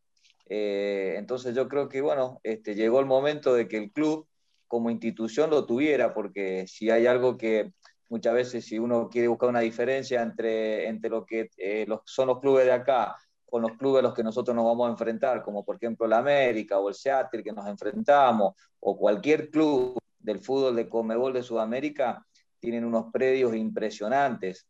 [0.47, 4.27] entonces yo creo que, bueno, este, llegó el momento de que el club
[4.69, 7.73] como institución lo tuviera, porque si hay algo que
[8.11, 12.39] muchas veces si uno quiere buscar una diferencia entre, entre lo que eh, son los
[12.41, 15.65] clubes de acá con los clubes a los que nosotros nos vamos a enfrentar, como
[15.65, 20.77] por ejemplo la América o el Seattle que nos enfrentamos, o cualquier club del fútbol
[20.77, 22.27] de Comebol de Sudamérica,
[22.61, 24.67] tienen unos predios impresionantes.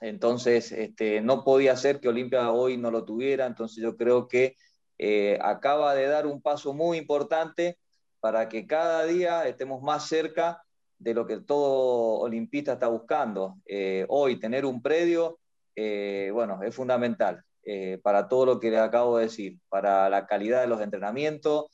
[0.00, 4.56] Entonces, este, no podía ser que Olimpia hoy no lo tuviera, entonces yo creo que
[4.98, 7.78] eh, acaba de dar un paso muy importante
[8.18, 10.62] para que cada día estemos más cerca
[10.98, 13.56] de lo que todo olimpista está buscando.
[13.66, 15.38] Eh, hoy tener un predio,
[15.76, 17.42] eh, bueno, es fundamental
[18.02, 21.66] para todo lo que le acabo de decir, para la calidad de los entrenamientos,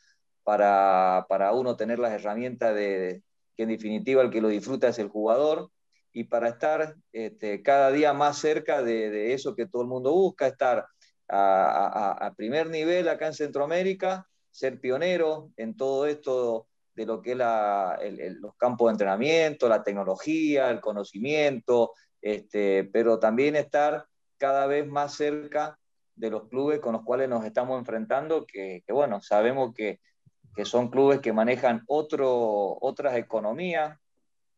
[0.48, 3.22] para, para uno tener las herramientas de,
[3.54, 5.70] que en definitiva el que lo disfruta es el jugador,
[6.10, 10.10] y para estar este, cada día más cerca de, de, eso que todo el mundo
[10.10, 10.86] busca, estar
[11.28, 17.32] a, a primer nivel acá en Centroamérica, ser pionero en todo esto de lo que
[17.32, 21.92] es los campos de entrenamiento, la tecnología, el conocimiento,
[22.22, 24.06] este, pero también estar
[24.38, 25.78] cada vez más cerca
[26.16, 30.00] de los clubes con los cuales nos estamos enfrentando, que, bueno, sabemos que,
[30.64, 33.98] son clubes que manejan otro, otras economías,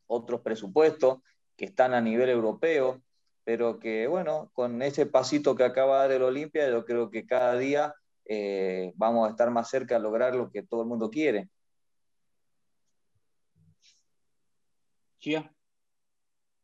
[0.07, 1.19] otros presupuestos,
[1.57, 3.03] que están a nivel europeo,
[3.45, 7.27] pero que bueno, con ese pasito que acaba de dar el Olimpia, yo creo que
[7.27, 11.11] cada día eh, vamos a estar más cerca de lograr lo que todo el mundo
[11.11, 11.49] quiere.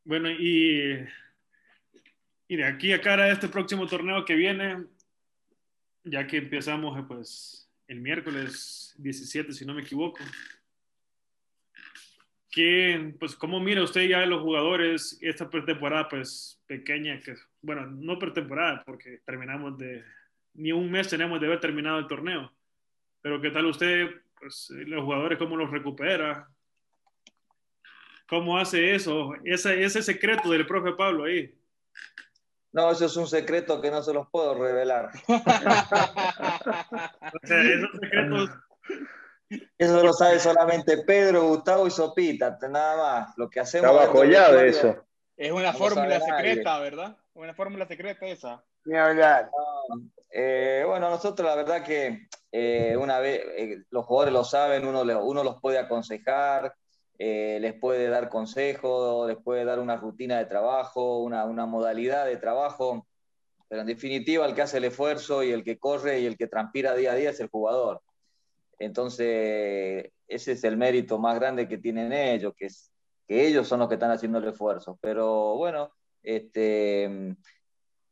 [0.04, 1.06] Bueno, y
[2.48, 4.86] Y de aquí a cara de este próximo torneo que viene,
[6.04, 10.18] ya que empezamos pues el miércoles 17, si no me equivoco.
[12.50, 17.20] ¿Qué, pues, ¿Cómo mira usted ya los jugadores esta pretemporada pues pequeña?
[17.20, 20.02] que Bueno, no pretemporada porque terminamos de...
[20.54, 22.50] Ni un mes tenemos de haber terminado el torneo.
[23.20, 24.08] Pero ¿qué tal usted,
[24.38, 26.48] pues, los jugadores, cómo los recupera?
[28.26, 29.34] ¿Cómo hace eso?
[29.44, 31.54] Ese, ese secreto del profe Pablo ahí.
[32.72, 35.10] No, eso es un secreto que no se los puedo revelar.
[35.28, 35.40] o
[37.42, 38.50] sea, esos secretos
[39.78, 43.38] eso lo sabe solamente Pedro, Gustavo y Sopita, nada más.
[43.38, 43.90] Lo que hacemos.
[43.90, 45.04] Está bajo llave eso.
[45.36, 47.16] Es una fórmula secreta, ¿verdad?
[47.34, 48.64] Una fórmula secreta esa.
[48.84, 49.50] Ni hablar.
[50.30, 55.02] Eh, bueno, nosotros la verdad que eh, una vez eh, los jugadores lo saben, uno,
[55.02, 56.74] uno los puede aconsejar,
[57.18, 62.36] les puede dar consejos, les puede dar una rutina de trabajo, una, una modalidad de
[62.36, 63.06] trabajo,
[63.68, 66.46] pero en definitiva el que hace el esfuerzo y el que corre y el que
[66.46, 68.02] transpira día a día es el jugador.
[68.78, 72.92] Entonces, ese es el mérito más grande que tienen ellos, que, es,
[73.26, 74.98] que ellos son los que están haciendo el esfuerzo.
[75.00, 75.90] Pero bueno,
[76.22, 77.36] este,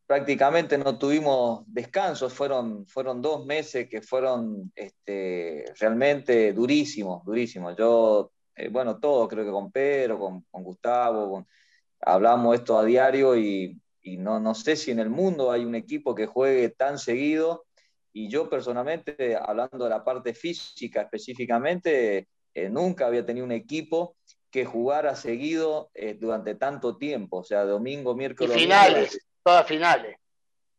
[0.06, 7.76] prácticamente no tuvimos descansos, fueron, fueron dos meses que fueron este, realmente durísimos, durísimos.
[7.76, 11.46] Yo, eh, bueno, todo, creo que con Pedro, con, con Gustavo,
[12.00, 15.74] hablamos esto a diario y, y no, no sé si en el mundo hay un
[15.74, 17.64] equipo que juegue tan seguido
[18.16, 24.16] y yo personalmente, hablando de la parte física específicamente, eh, nunca había tenido un equipo
[24.52, 28.56] que jugara seguido eh, durante tanto tiempo, o sea, domingo, miércoles.
[28.56, 30.16] Y finales, todas finales.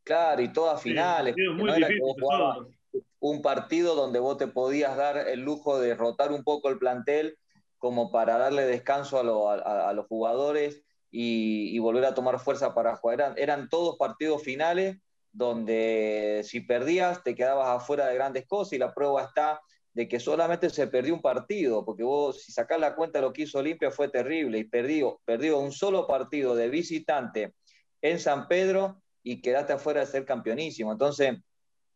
[0.05, 1.36] Claro, y todas finales.
[3.19, 7.38] un partido donde vos te podías dar el lujo de rotar un poco el plantel
[7.78, 13.36] como para darle descanso a, los jugadores y, volver a tomar fuerza para jugar.
[13.38, 14.97] eran todos partidos finales
[15.32, 19.59] donde si perdías te quedabas afuera de grandes cosas y la prueba está
[19.93, 23.34] de que solamente se perdió un partido, porque vos si sacás la cuenta de lo
[23.34, 27.53] que hizo Olimpia fue terrible y perdió, perdió un solo partido de visitante
[28.01, 30.91] en San Pedro y quedaste afuera de ser campeonísimo.
[30.91, 31.38] Entonces,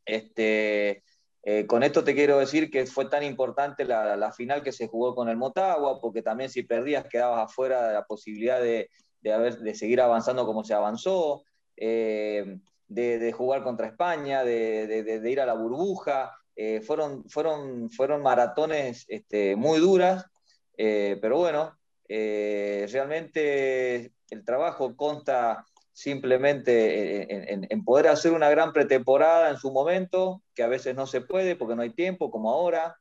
[0.06, 1.04] este,
[1.44, 5.16] eh, con esto te quiero decir que fue tan importante la, final que se jugó
[5.16, 8.90] con el Motagua, porque también si perdías quedabas afuera de la posibilidad de,
[9.32, 11.44] haber, de seguir avanzando como se avanzó.
[11.78, 16.36] Eh, de, jugar contra España, de, ir a la burbuja.
[16.56, 20.26] Eh, fueron, fueron, fueron maratones este, muy duras,
[20.76, 21.78] pero bueno,
[22.08, 25.66] realmente el trabajo consta
[26.00, 31.20] simplemente en, poder hacer una gran pretemporada en su momento, que a veces no se
[31.20, 32.96] puede porque no hay tiempo, como ahora,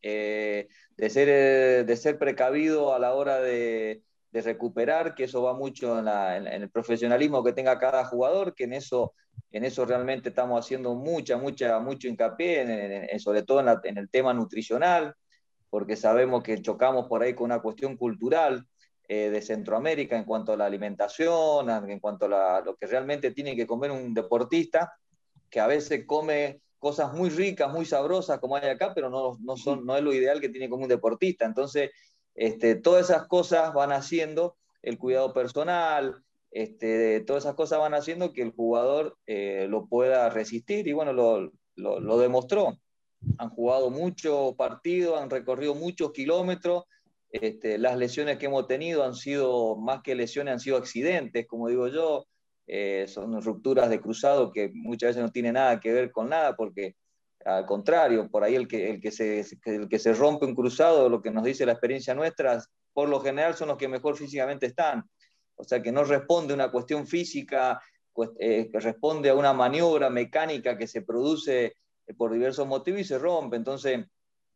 [0.00, 0.68] de,
[1.10, 6.70] ser, de ser precavido a la hora de, recuperar, que eso va mucho en, el
[6.70, 9.14] profesionalismo que tenga cada jugador, que en eso,
[9.50, 15.12] en eso realmente estamos haciendo mucha, mucha, mucho hincapié, sobre todo en, el tema nutricional,
[15.70, 18.64] porque sabemos que chocamos por ahí con una cuestión cultural
[19.08, 23.56] eh, de Centroamérica en cuanto a la alimentación, en cuanto a lo que realmente tiene
[23.56, 24.92] que comer un deportista,
[25.50, 29.56] que a veces come cosas muy ricas, muy sabrosas como hay acá, pero no, no,
[29.56, 31.44] son, no es lo ideal que tiene como un deportista.
[31.44, 31.90] Entonces,
[32.34, 38.32] este, todas esas cosas van haciendo, el cuidado personal, este, todas esas cosas van haciendo
[38.32, 42.78] que el jugador eh, lo pueda resistir y bueno, lo, demostró.
[43.38, 46.84] Han jugado muchos partidos, han recorrido muchos kilómetros.
[47.30, 51.68] Este, las lesiones que hemos tenido han sido, más que lesiones, han sido accidentes, como
[51.68, 52.26] digo yo.
[52.66, 56.54] Eh, son rupturas de cruzado que muchas veces no tienen nada que ver con nada
[56.54, 56.96] porque
[57.44, 61.08] al contrario, por ahí el que, el, que se, el que se rompe un cruzado,
[61.08, 62.62] lo que nos dice la experiencia nuestra,
[62.92, 65.08] por lo general son los que mejor físicamente están.
[65.56, 67.80] O sea, que no responde a una cuestión física,
[68.12, 71.74] pues, eh, que responde a una maniobra mecánica que se produce
[72.16, 73.56] por diversos motivos y se rompe.
[73.56, 74.04] Entonces,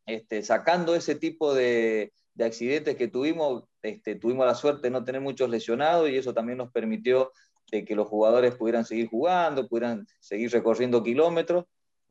[0.05, 5.03] este, sacando ese tipo de, de accidentes que tuvimos, este, tuvimos la suerte de no
[5.03, 7.31] tener muchos lesionados y eso también nos permitió
[7.71, 11.65] de que los jugadores pudieran seguir jugando, pudieran seguir recorriendo kilómetros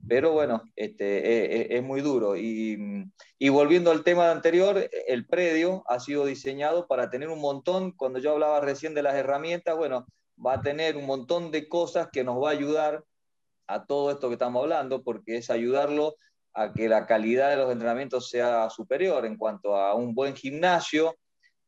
[0.07, 2.37] pero bueno, este, e, e, es, muy duro.
[2.37, 8.19] Y, volviendo al tema anterior, el predio ha sido diseñado para tener un montón, cuando
[8.19, 10.07] yo hablaba recién de las herramientas, bueno,
[10.45, 13.05] va a tener un montón de cosas que nos va a ayudar
[13.69, 16.17] a todo esto que estamos hablando, porque es ayudarlo
[16.55, 21.17] a que la calidad de los entrenamientos sea superior en cuanto a un buen gimnasio,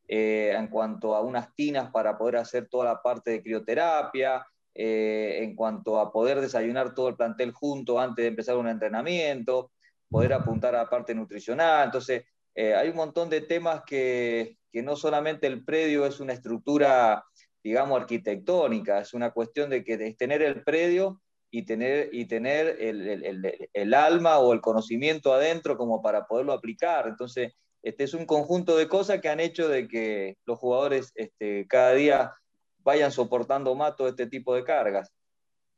[0.07, 5.39] eh, en cuanto a unas tinas para poder hacer toda la parte de crioterapia, eh,
[5.43, 9.73] en cuanto a poder desayunar todo el plantel junto antes de empezar un entrenamiento,
[10.11, 11.87] poder apuntar a la parte nutricional.
[11.87, 12.25] Entonces,
[12.55, 17.25] eh, hay un montón de temas que, que, no solamente el predio es una estructura
[17.65, 21.23] digamos, arquitectónica, es una cuestión de que es tener el predio
[21.55, 27.07] y tener, y tener el, alma o el conocimiento adentro como para poderlo aplicar.
[27.07, 31.65] Entonces, este es un conjunto de cosas que han hecho de que los jugadores este,
[31.69, 32.35] cada día
[32.79, 35.13] vayan soportando más todo este tipo de cargas.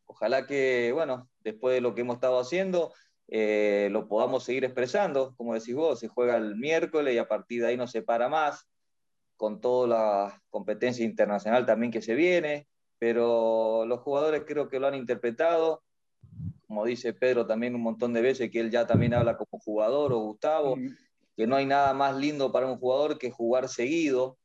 [0.07, 2.95] Ojalá que, bueno, después de lo que hemos estado haciendo,
[3.29, 5.35] eh, lo podamos seguir expresando.
[5.37, 8.31] Como decís vos, se juega el miércoles y a partir de ahí no se para
[8.31, 8.66] más,
[9.37, 12.66] con toda la competencia internacional también que se viene
[12.99, 15.82] pero los jugadores creo que lo han interpretado,
[16.66, 20.12] como dice Pedro también un montón de veces, que él ya también habla como jugador
[20.12, 20.76] o Gustavo,
[21.36, 24.38] que no hay nada más lindo para un jugador que jugar seguido.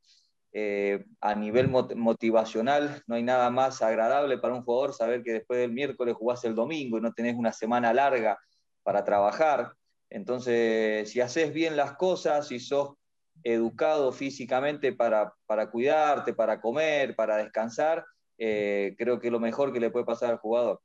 [0.53, 5.57] Eh, a nivel motivacional, no hay nada más agradable para un jugador saber que después
[5.57, 8.37] del miércoles jugás el domingo y no tenés una semana larga
[8.83, 9.71] para trabajar.
[10.09, 12.95] Entonces, si haces bien las cosas, si sos
[13.43, 18.05] educado físicamente para, para cuidarte, para comer, para descansar,
[18.43, 20.81] eh, creo que es lo mejor que le puede pasar al jugador.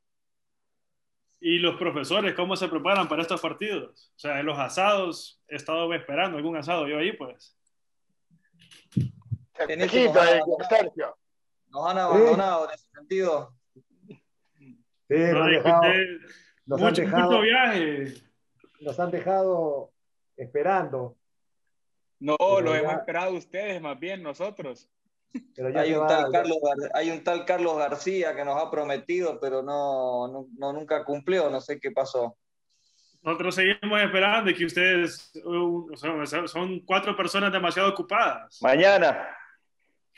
[1.40, 4.12] ¿Y los profesores cómo se preparan para estos partidos?
[4.14, 7.56] O sea, en los asados, he estado esperando algún asado yo ahí, pues.
[8.94, 10.40] En este nos, han,
[11.68, 13.54] nos han abandonado en ese sentido.
[15.08, 15.82] Sí, nos, han dejado,
[16.66, 18.14] nos han dejado, viaje.
[18.80, 19.92] Nos han dejado
[20.36, 21.16] esperando.
[22.18, 24.90] No, lo hemos esperado ustedes, más bien nosotros
[25.74, 26.58] hay, un tal Carlos,
[26.94, 31.60] hay un tal Carlos García que nos ha prometido, pero no, no, nunca cumplió, no
[31.60, 32.36] sé qué pasó.
[33.22, 35.90] Nosotros seguimos esperando que ustedes uh,
[36.46, 38.58] son, cuatro personas demasiado ocupadas.
[38.62, 39.36] Mañana.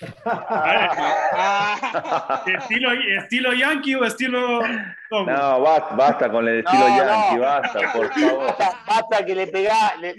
[2.47, 4.61] ¿Estilo, ¿Estilo yankee o estilo.?
[5.11, 8.55] No, basta, con el estilo yankee, basta, por favor.
[8.87, 10.15] Basta, que le pegás, le,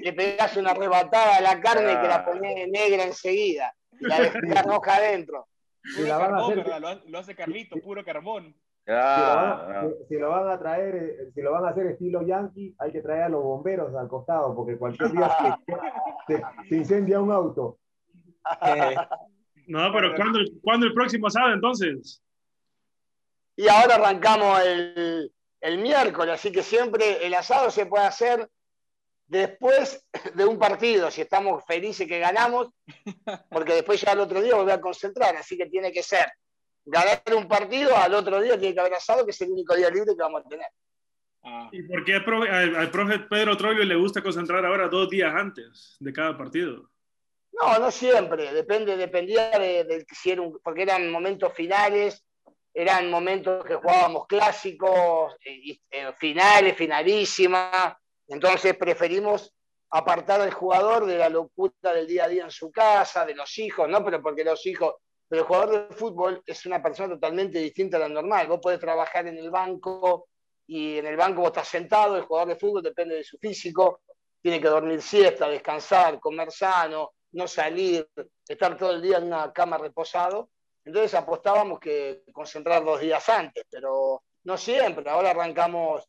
[0.57, 5.47] una rebatada a la carne y que la ponés negra enseguida la roja adentro.
[5.83, 6.65] Si la van a hacer,
[7.07, 8.55] lo, hace Carlito, puro carbón.
[8.85, 13.01] si, lo van, a traer, eh, si lo van a hacer estilo yankee, hay que
[13.01, 15.57] traer a los bomberos al costado, porque cualquier día
[16.27, 17.77] se, incendia un auto.
[19.67, 22.23] No, pero ¿cuándo, ¿cuándo, el próximo asado entonces?
[23.55, 25.31] Y ahora arrancamos el,
[25.61, 28.49] el miércoles, así que siempre el asado se puede hacer
[29.29, 30.05] después
[30.35, 32.69] de un partido, si estamos felices que ganamos,
[33.49, 36.27] porque después ya al otro día voy a concentrar, así que tiene que ser
[36.85, 39.89] ganar un partido, al otro día tiene que haber asado, que es el único día
[39.89, 40.67] libre que vamos a tener.
[41.43, 41.69] Ah.
[41.71, 46.11] ¿Y por qué al, profe Pedro Troglio le gusta concentrar ahora dos días antes de
[46.11, 46.89] cada partido?
[47.53, 52.25] No, no siempre, depende, dependía de, si era porque eran momentos finales,
[52.73, 57.95] eran momentos que jugábamos clásicos, eh, eh, finales, finalísimas,
[58.29, 59.53] entonces preferimos
[59.91, 63.57] apartar al jugador de la locura del día a día en su casa, de los
[63.57, 64.03] hijos, ¿no?
[64.05, 64.95] Pero porque los hijos,
[65.27, 68.47] pero el jugador de fútbol es una persona totalmente distinta a la normal.
[68.47, 70.27] Vos podés trabajar en el banco
[70.67, 74.01] y en el banco vos estás sentado, el jugador de fútbol depende de su físico,
[74.41, 78.07] tiene que dormir siesta, descansar, comer sano, no salir,
[78.47, 80.51] estar todo el día en una cama reposado.
[80.85, 85.09] Entonces apostábamos que concentrar dos días antes, pero no siempre.
[85.09, 86.07] Ahora arrancamos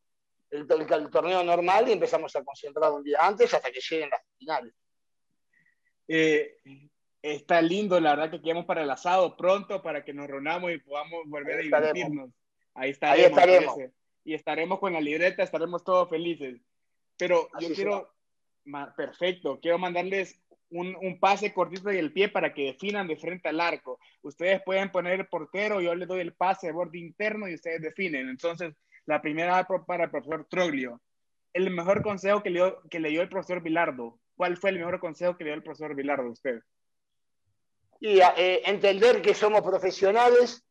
[0.51, 4.75] el, torneo normal y empezamos a concentrar un día antes hasta que lleguen las finales.
[6.09, 6.57] Eh,
[7.23, 10.79] está lindo, la verdad que quedamos para el asado pronto para que nos reunamos y
[10.79, 12.31] podamos volver a divertirnos.
[12.75, 13.77] Ahí estaremos.
[14.23, 16.61] Y estaremos con la libreta, estaremos todos felices.
[17.17, 18.15] Pero yo quiero,
[18.97, 20.41] perfecto, quiero mandarles
[20.71, 23.99] un, un, pase cortito y el pie para que definan de frente al arco.
[24.23, 27.83] Ustedes pueden poner el portero, yo les doy el pase de borde interno y ustedes
[27.83, 28.29] definen.
[28.29, 28.75] Entonces,
[29.11, 31.01] la primera para el profesor Troglio.
[31.53, 34.21] El mejor consejo que le, dio, que le dio el profesor Vilardo.
[34.37, 36.61] ¿Cuál fue el mejor consejo que le dio el profesor Vilardo a usted?
[37.99, 40.65] Y eh, entender que somos profesionales,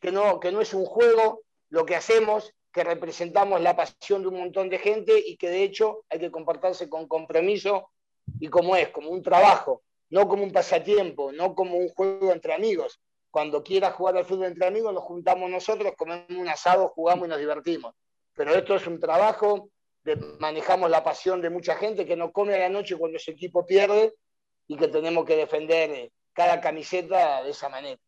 [0.00, 4.28] que no, que no es un juego lo que hacemos, que representamos la pasión de
[4.28, 7.90] un montón de gente y que de hecho hay que comportarse con compromiso
[8.38, 12.52] y como es, como un trabajo, no como un pasatiempo, no como un juego entre
[12.52, 13.00] amigos,
[13.30, 17.30] cuando quiera jugar al fútbol entre amigos, nos juntamos nosotros, comemos un asado, jugamos y
[17.30, 17.94] nos divertimos.
[18.34, 19.70] Pero esto es un trabajo,
[20.02, 23.32] de, manejamos la pasión de mucha gente que no come a la noche cuando ese
[23.32, 24.14] equipo pierde
[24.66, 28.00] y que tenemos que defender eh, cada camiseta de esa manera.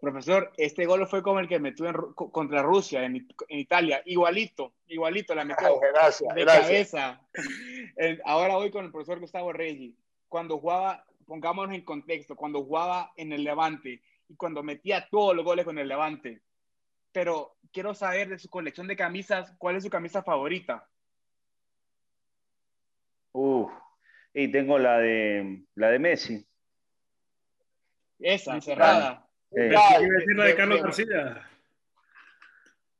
[0.00, 5.44] Profesor, este gol fue como el que metió contra Rusia en, Italia, igualito, igualito la
[5.44, 7.20] metió gracias, de cabeza.
[8.24, 9.96] Ahora voy con el profesor Gustavo Reggi.
[10.28, 14.02] Cuando jugaba, pongámonos en contexto, cuando jugaba en el Levante,
[14.34, 16.42] y cuando metía todos los goles con el Levante.
[17.12, 20.88] Pero quiero saber de su colección de camisas, ¿cuál es su camisa favorita?
[23.30, 23.70] Uf,
[24.32, 26.46] y tengo la de la de Messi.
[28.18, 29.28] Esa, cerrada.
[29.52, 30.82] Eh, Claro, iba a decir la de Carlos.
[30.82, 31.48] García.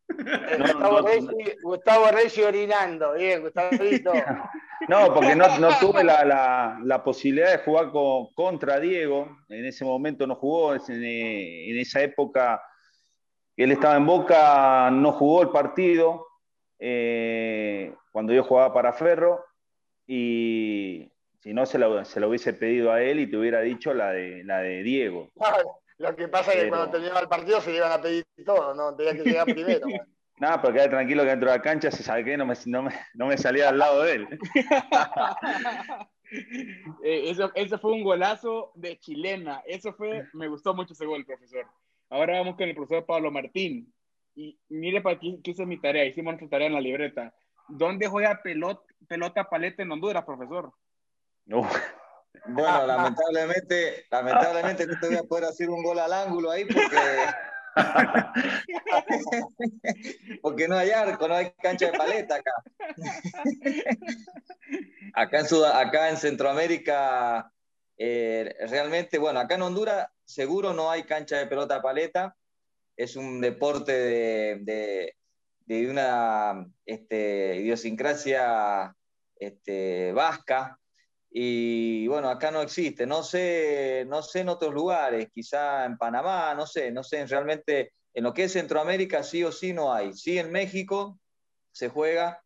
[0.08, 1.32] No, Gustavo, no,
[1.62, 3.14] Gustavo Reyes orinando.
[3.14, 4.12] Bien, Gustavito.
[4.86, 9.38] No, porque no, no tuve la, la- la posibilidad de jugar con- contra Diego.
[9.48, 10.74] En ese momento no jugó.
[10.74, 12.60] En, eh, en esa época
[13.56, 16.26] él estaba en Boca, no jugó el partido.
[16.78, 19.42] eh, cuando yo jugaba para Ferro.
[20.06, 24.44] Y si no, se lo hubiese pedido a él y te hubiera dicho la de,
[24.44, 25.30] la de Diego.
[25.98, 28.24] Lo que pasa es que Pero- cuando terminaba el partido se le iban a pedir
[28.44, 28.94] todo, ¿no?
[28.96, 29.86] Tenía que llegar primero.
[29.88, 30.00] man.
[30.38, 32.82] Nada, pero quedé tranquilo que dentro de la cancha se sabe que no me, no,
[32.82, 34.28] me, no me salía al lado de él.
[37.04, 39.62] Eh, eso, eso fue un golazo de chilena.
[39.66, 41.64] Eso fue, me gustó mucho ese gol, profesor.
[42.10, 43.92] Ahora vamos con el profesor Pablo Martín.
[44.34, 47.32] Y mire para aquí que hice mi tarea, hicimos nuestra tarea en la libreta.
[47.68, 50.72] ¿Dónde juega pelota, pelota paleta en Honduras, profesor?
[51.52, 51.72] Uf,
[52.46, 56.96] Bueno, lamentablemente, lamentablemente no te voy a poder hacer un gol al ángulo ahí porque,
[60.42, 62.52] porque no hay arco, no hay cancha de paleta acá.
[65.16, 67.52] Acá en, acá en Centroamérica,
[67.96, 72.36] eh, realmente, bueno, acá en Honduras seguro no hay cancha de pelota paleta.
[72.96, 75.16] Es un deporte de, de-
[75.66, 78.94] de una este, idiosincrasia
[79.36, 80.78] este, vasca.
[81.36, 83.06] Y bueno, acá no existe.
[83.06, 87.26] No sé, no sé en otros lugares, quizá en Panamá, no sé, no sé.
[87.26, 90.12] Realmente en lo que es Centroamérica sí o sí no hay.
[90.12, 91.18] Sí en México
[91.72, 92.40] se juega,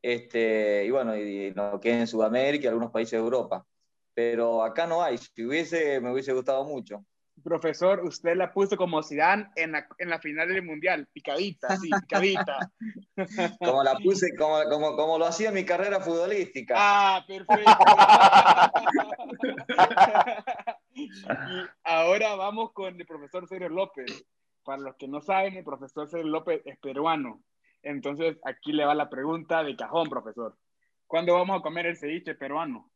[0.00, 3.66] este, y bueno, y en lo que es en Sudamérica y algunos países de Europa.
[4.14, 5.18] Pero acá no hay.
[5.18, 7.04] Si hubiese, me hubiese gustado mucho.
[7.42, 11.90] Profesor, usted la puso como Zidane en la, en la final del Mundial, picadita, sí,
[12.02, 12.70] picadita.
[13.60, 16.74] Como la puse, como, como, como lo hacía en mi carrera futbolística.
[16.76, 17.62] Ah, perfecto.
[20.94, 21.10] y
[21.84, 24.24] ahora vamos con el profesor Sergio López.
[24.64, 27.42] Para los que no saben, el profesor Sergio López es peruano.
[27.82, 30.56] Entonces, aquí le va la pregunta de cajón, profesor.
[31.06, 32.90] ¿Cuándo vamos a comer el ceviche peruano?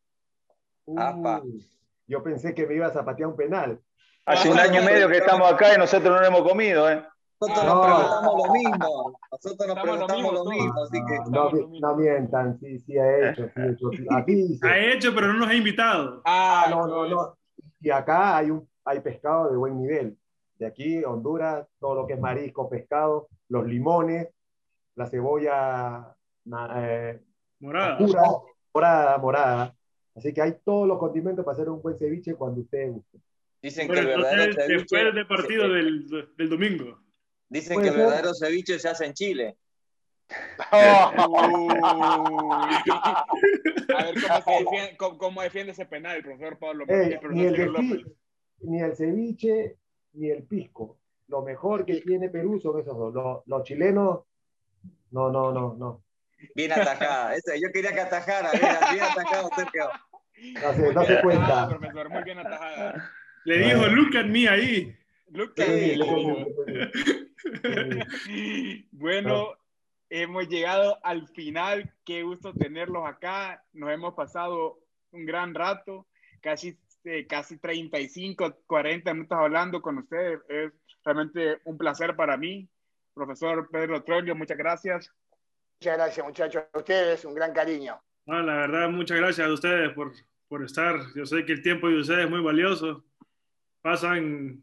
[0.86, 1.64] Uy,
[2.07, 3.80] yo pensé que me ibas a patear un penal.
[4.27, 7.05] Hace un año y medio que estamos acá y nosotros no lo hemos comido, ¿eh?
[7.41, 7.75] Nosotros No.
[7.75, 9.18] nos preguntamos lo mismo.
[9.33, 11.16] Nosotros nos preguntamos lo mismo, mismo, así que.
[11.18, 11.89] No, no, lo mismo.
[11.89, 13.91] no mientan, sí, sí ha hecho, sí ha hecho.
[13.91, 14.07] sí.
[14.11, 14.66] Aquí dice.
[14.66, 16.22] Ha hecho, pero no nos ha invitado.
[16.25, 17.37] Ah, no, no, no.
[17.81, 20.16] Y acá hay, un, hay pescado de buen nivel.
[20.59, 24.29] De aquí, Honduras, todo lo que es marisco, pescado, los limones,
[24.95, 26.16] la cebolla
[26.77, 27.20] eh,
[27.59, 27.99] Morada.
[27.99, 28.22] oscura,
[28.72, 29.75] morada, morada.
[30.14, 33.20] Así que hay todos los condimentos para hacer un buen ceviche cuando ustedes gusten.
[33.65, 34.73] Dicen que el verdadero ceviche.
[34.75, 36.07] después del partido se- del,
[36.37, 37.01] del domingo.
[37.49, 39.57] Dicen que el verdadero ceviche se hace en Chile.
[40.71, 41.11] A
[44.05, 47.57] ver cómo, se defiende, cómo, cómo defiende ese penal el profesor Pablo profesor ni, el
[47.57, 48.03] Sergio de- López.
[48.61, 49.77] ni el ceviche,
[50.12, 50.99] ni el pisco.
[51.29, 53.15] Lo mejor que tiene Perú son esos dos.
[53.15, 54.21] Los, los chilenos,
[55.11, 56.05] no, no, no, no.
[56.55, 57.35] Bien atajada.
[57.35, 58.51] Esa, yo quería que atajara.
[58.53, 58.62] Bien,
[58.93, 59.89] bien atajado, Sergio.
[60.62, 61.67] No se, no se cuenta.
[61.69, 63.11] profesor, muy bien atajada.
[63.45, 64.97] Le dijo, look at me ahí.
[65.28, 65.97] Look at me,
[68.92, 69.57] Bueno,
[70.09, 71.92] hemos llegado al final.
[72.05, 73.62] Qué gusto tenerlos acá.
[73.72, 74.78] Nos hemos pasado
[75.11, 76.07] un gran rato,
[76.40, 80.40] casi, eh, casi 35, 40 minutos hablando con ustedes.
[80.49, 80.72] Es
[81.05, 82.68] realmente un placer para mí.
[83.12, 85.12] Profesor Pedro Trollio, muchas gracias.
[85.80, 86.64] Muchas gracias, muchachos.
[86.72, 88.01] A ustedes, un gran cariño.
[88.26, 90.12] No, la verdad, muchas gracias a ustedes por,
[90.49, 90.99] por estar.
[91.14, 93.05] Yo sé que el tiempo de ustedes es muy valioso.
[93.85, 94.62] Pasan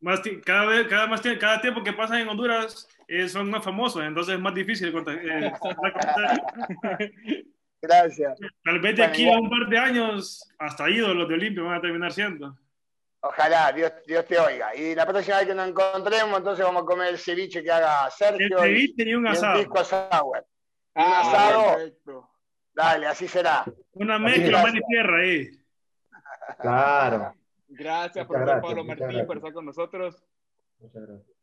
[0.00, 4.02] más cada vez, cada más cada tiempo que pasan en Honduras eh, son más famosos,
[4.02, 5.52] entonces es más difícil eh.
[7.80, 8.40] Gracias.
[8.64, 11.80] Tal vez de aquí a un par de años, hasta ídolos de Olimpia van a
[11.80, 12.58] terminar siendo.
[13.20, 14.74] Ojalá, Dios, Dios te oiga.
[14.74, 18.06] Y la próxima vez que nos encontremos, entonces vamos a comer el ceviche que haga
[18.06, 19.58] El Sergio y, ceviche y un y un asado.
[19.60, 20.44] pisco sour.
[20.96, 21.76] Ah, asado.
[21.76, 22.30] perfecto.
[22.74, 23.64] Dale, así será.
[23.92, 25.50] Una mezcla mar y tierra ahí.
[26.58, 27.34] Claro.
[27.70, 29.26] Gracias, Muchas profesor gracias, Pablo Martín, gracias.
[29.26, 30.24] por estar con nosotros.
[30.78, 31.36] Muchas gracias.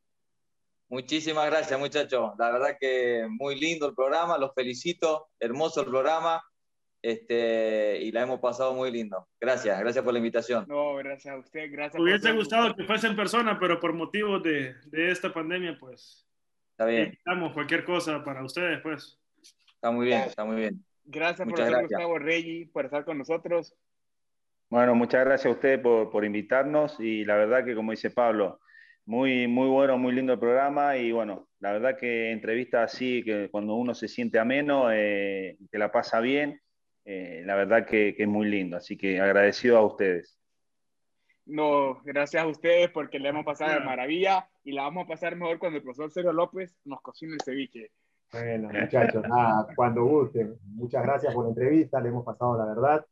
[0.89, 2.31] Muchísimas gracias, muchachos.
[2.37, 4.37] La verdad que muy lindo el programa.
[4.37, 5.27] Los felicito.
[5.39, 6.43] Hermoso el programa.
[7.01, 9.27] Este, y la hemos pasado muy lindo.
[9.39, 10.65] Gracias, gracias por la invitación.
[10.67, 11.71] No, gracias a usted.
[11.71, 12.01] Gracias.
[12.01, 16.27] Hubiese gustado que fuese en persona, pero por motivos de, de esta pandemia, pues
[16.77, 19.19] Está bien, evitamos cualquier cosa para ustedes, pues.
[19.73, 20.85] está muy bien, está muy bien.
[21.05, 21.99] Gracias, Muchas profesor gracias.
[21.99, 23.75] Gustavo Reggi, por estar con nosotros.
[24.69, 28.59] Bueno, muchas gracias a ustedes por, por invitarnos y la verdad que, como dice Pablo,
[29.05, 33.49] muy, muy bueno, muy lindo el programa y bueno, la verdad que entrevistas así, que
[33.49, 36.61] cuando uno se siente ameno, eh, que la pasa bien,
[37.05, 40.37] eh, la verdad que, que es muy lindo, así que agradecido a ustedes.
[41.45, 45.37] No, gracias a ustedes porque le hemos pasado de maravilla y la vamos a pasar
[45.37, 47.91] mejor cuando el profesor Sergio López nos cocine el ceviche.
[48.33, 50.57] Bueno, muchachos, nada, cuando gusten.
[50.65, 53.05] Muchas gracias por la entrevista, le hemos pasado la verdad.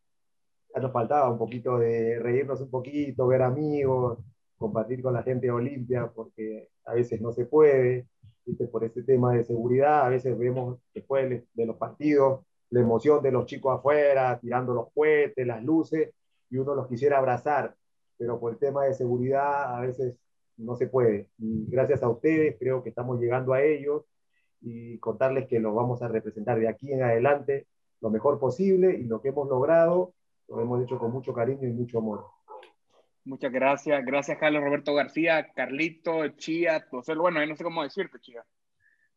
[0.76, 4.20] Ya nos faltaba un poquito de reírnos un poquito, ver amigos,
[4.58, 8.08] compartir con la gente de Olimpia, porque a veces no se puede,
[8.46, 8.68] ¿viste?
[8.68, 13.32] por este tema de seguridad, a veces vemos después de los partidos la emoción de
[13.32, 16.12] los chicos afuera, tirando los cohetes, las luces,
[16.50, 17.76] y uno los quisiera abrazar,
[18.18, 20.16] pero por el tema de seguridad a veces
[20.58, 21.30] no se puede.
[21.38, 24.04] Y gracias a ustedes creo que estamos llegando a ellos
[24.62, 27.68] y contarles que los vamos a representar de aquí en adelante
[28.02, 30.14] lo mejor posible y lo que hemos logrado
[30.48, 32.26] lo hemos hecho con mucho cariño y mucho amor.
[33.24, 34.06] Muchas gracias.
[34.06, 37.16] Gracias, Carlos Roberto García, Carlito, Chía, José.
[37.16, 38.46] Bueno, yo no sé cómo decirte, Chía.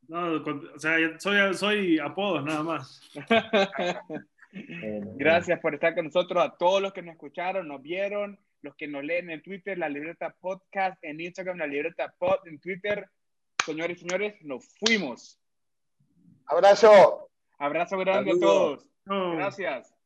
[0.09, 3.03] No, o sea, soy, soy apodos nada más.
[4.53, 8.89] gracias por estar con nosotros, a todos los que nos escucharon, nos vieron, los que
[8.89, 13.11] nos leen en Twitter, la libreta podcast, en Instagram, la libreta pod, en Twitter.
[13.65, 15.39] Señores y señores, nos fuimos.
[16.47, 17.31] Abrazo.
[17.59, 18.89] Abrazo grande a todos.
[19.05, 19.98] Gracias.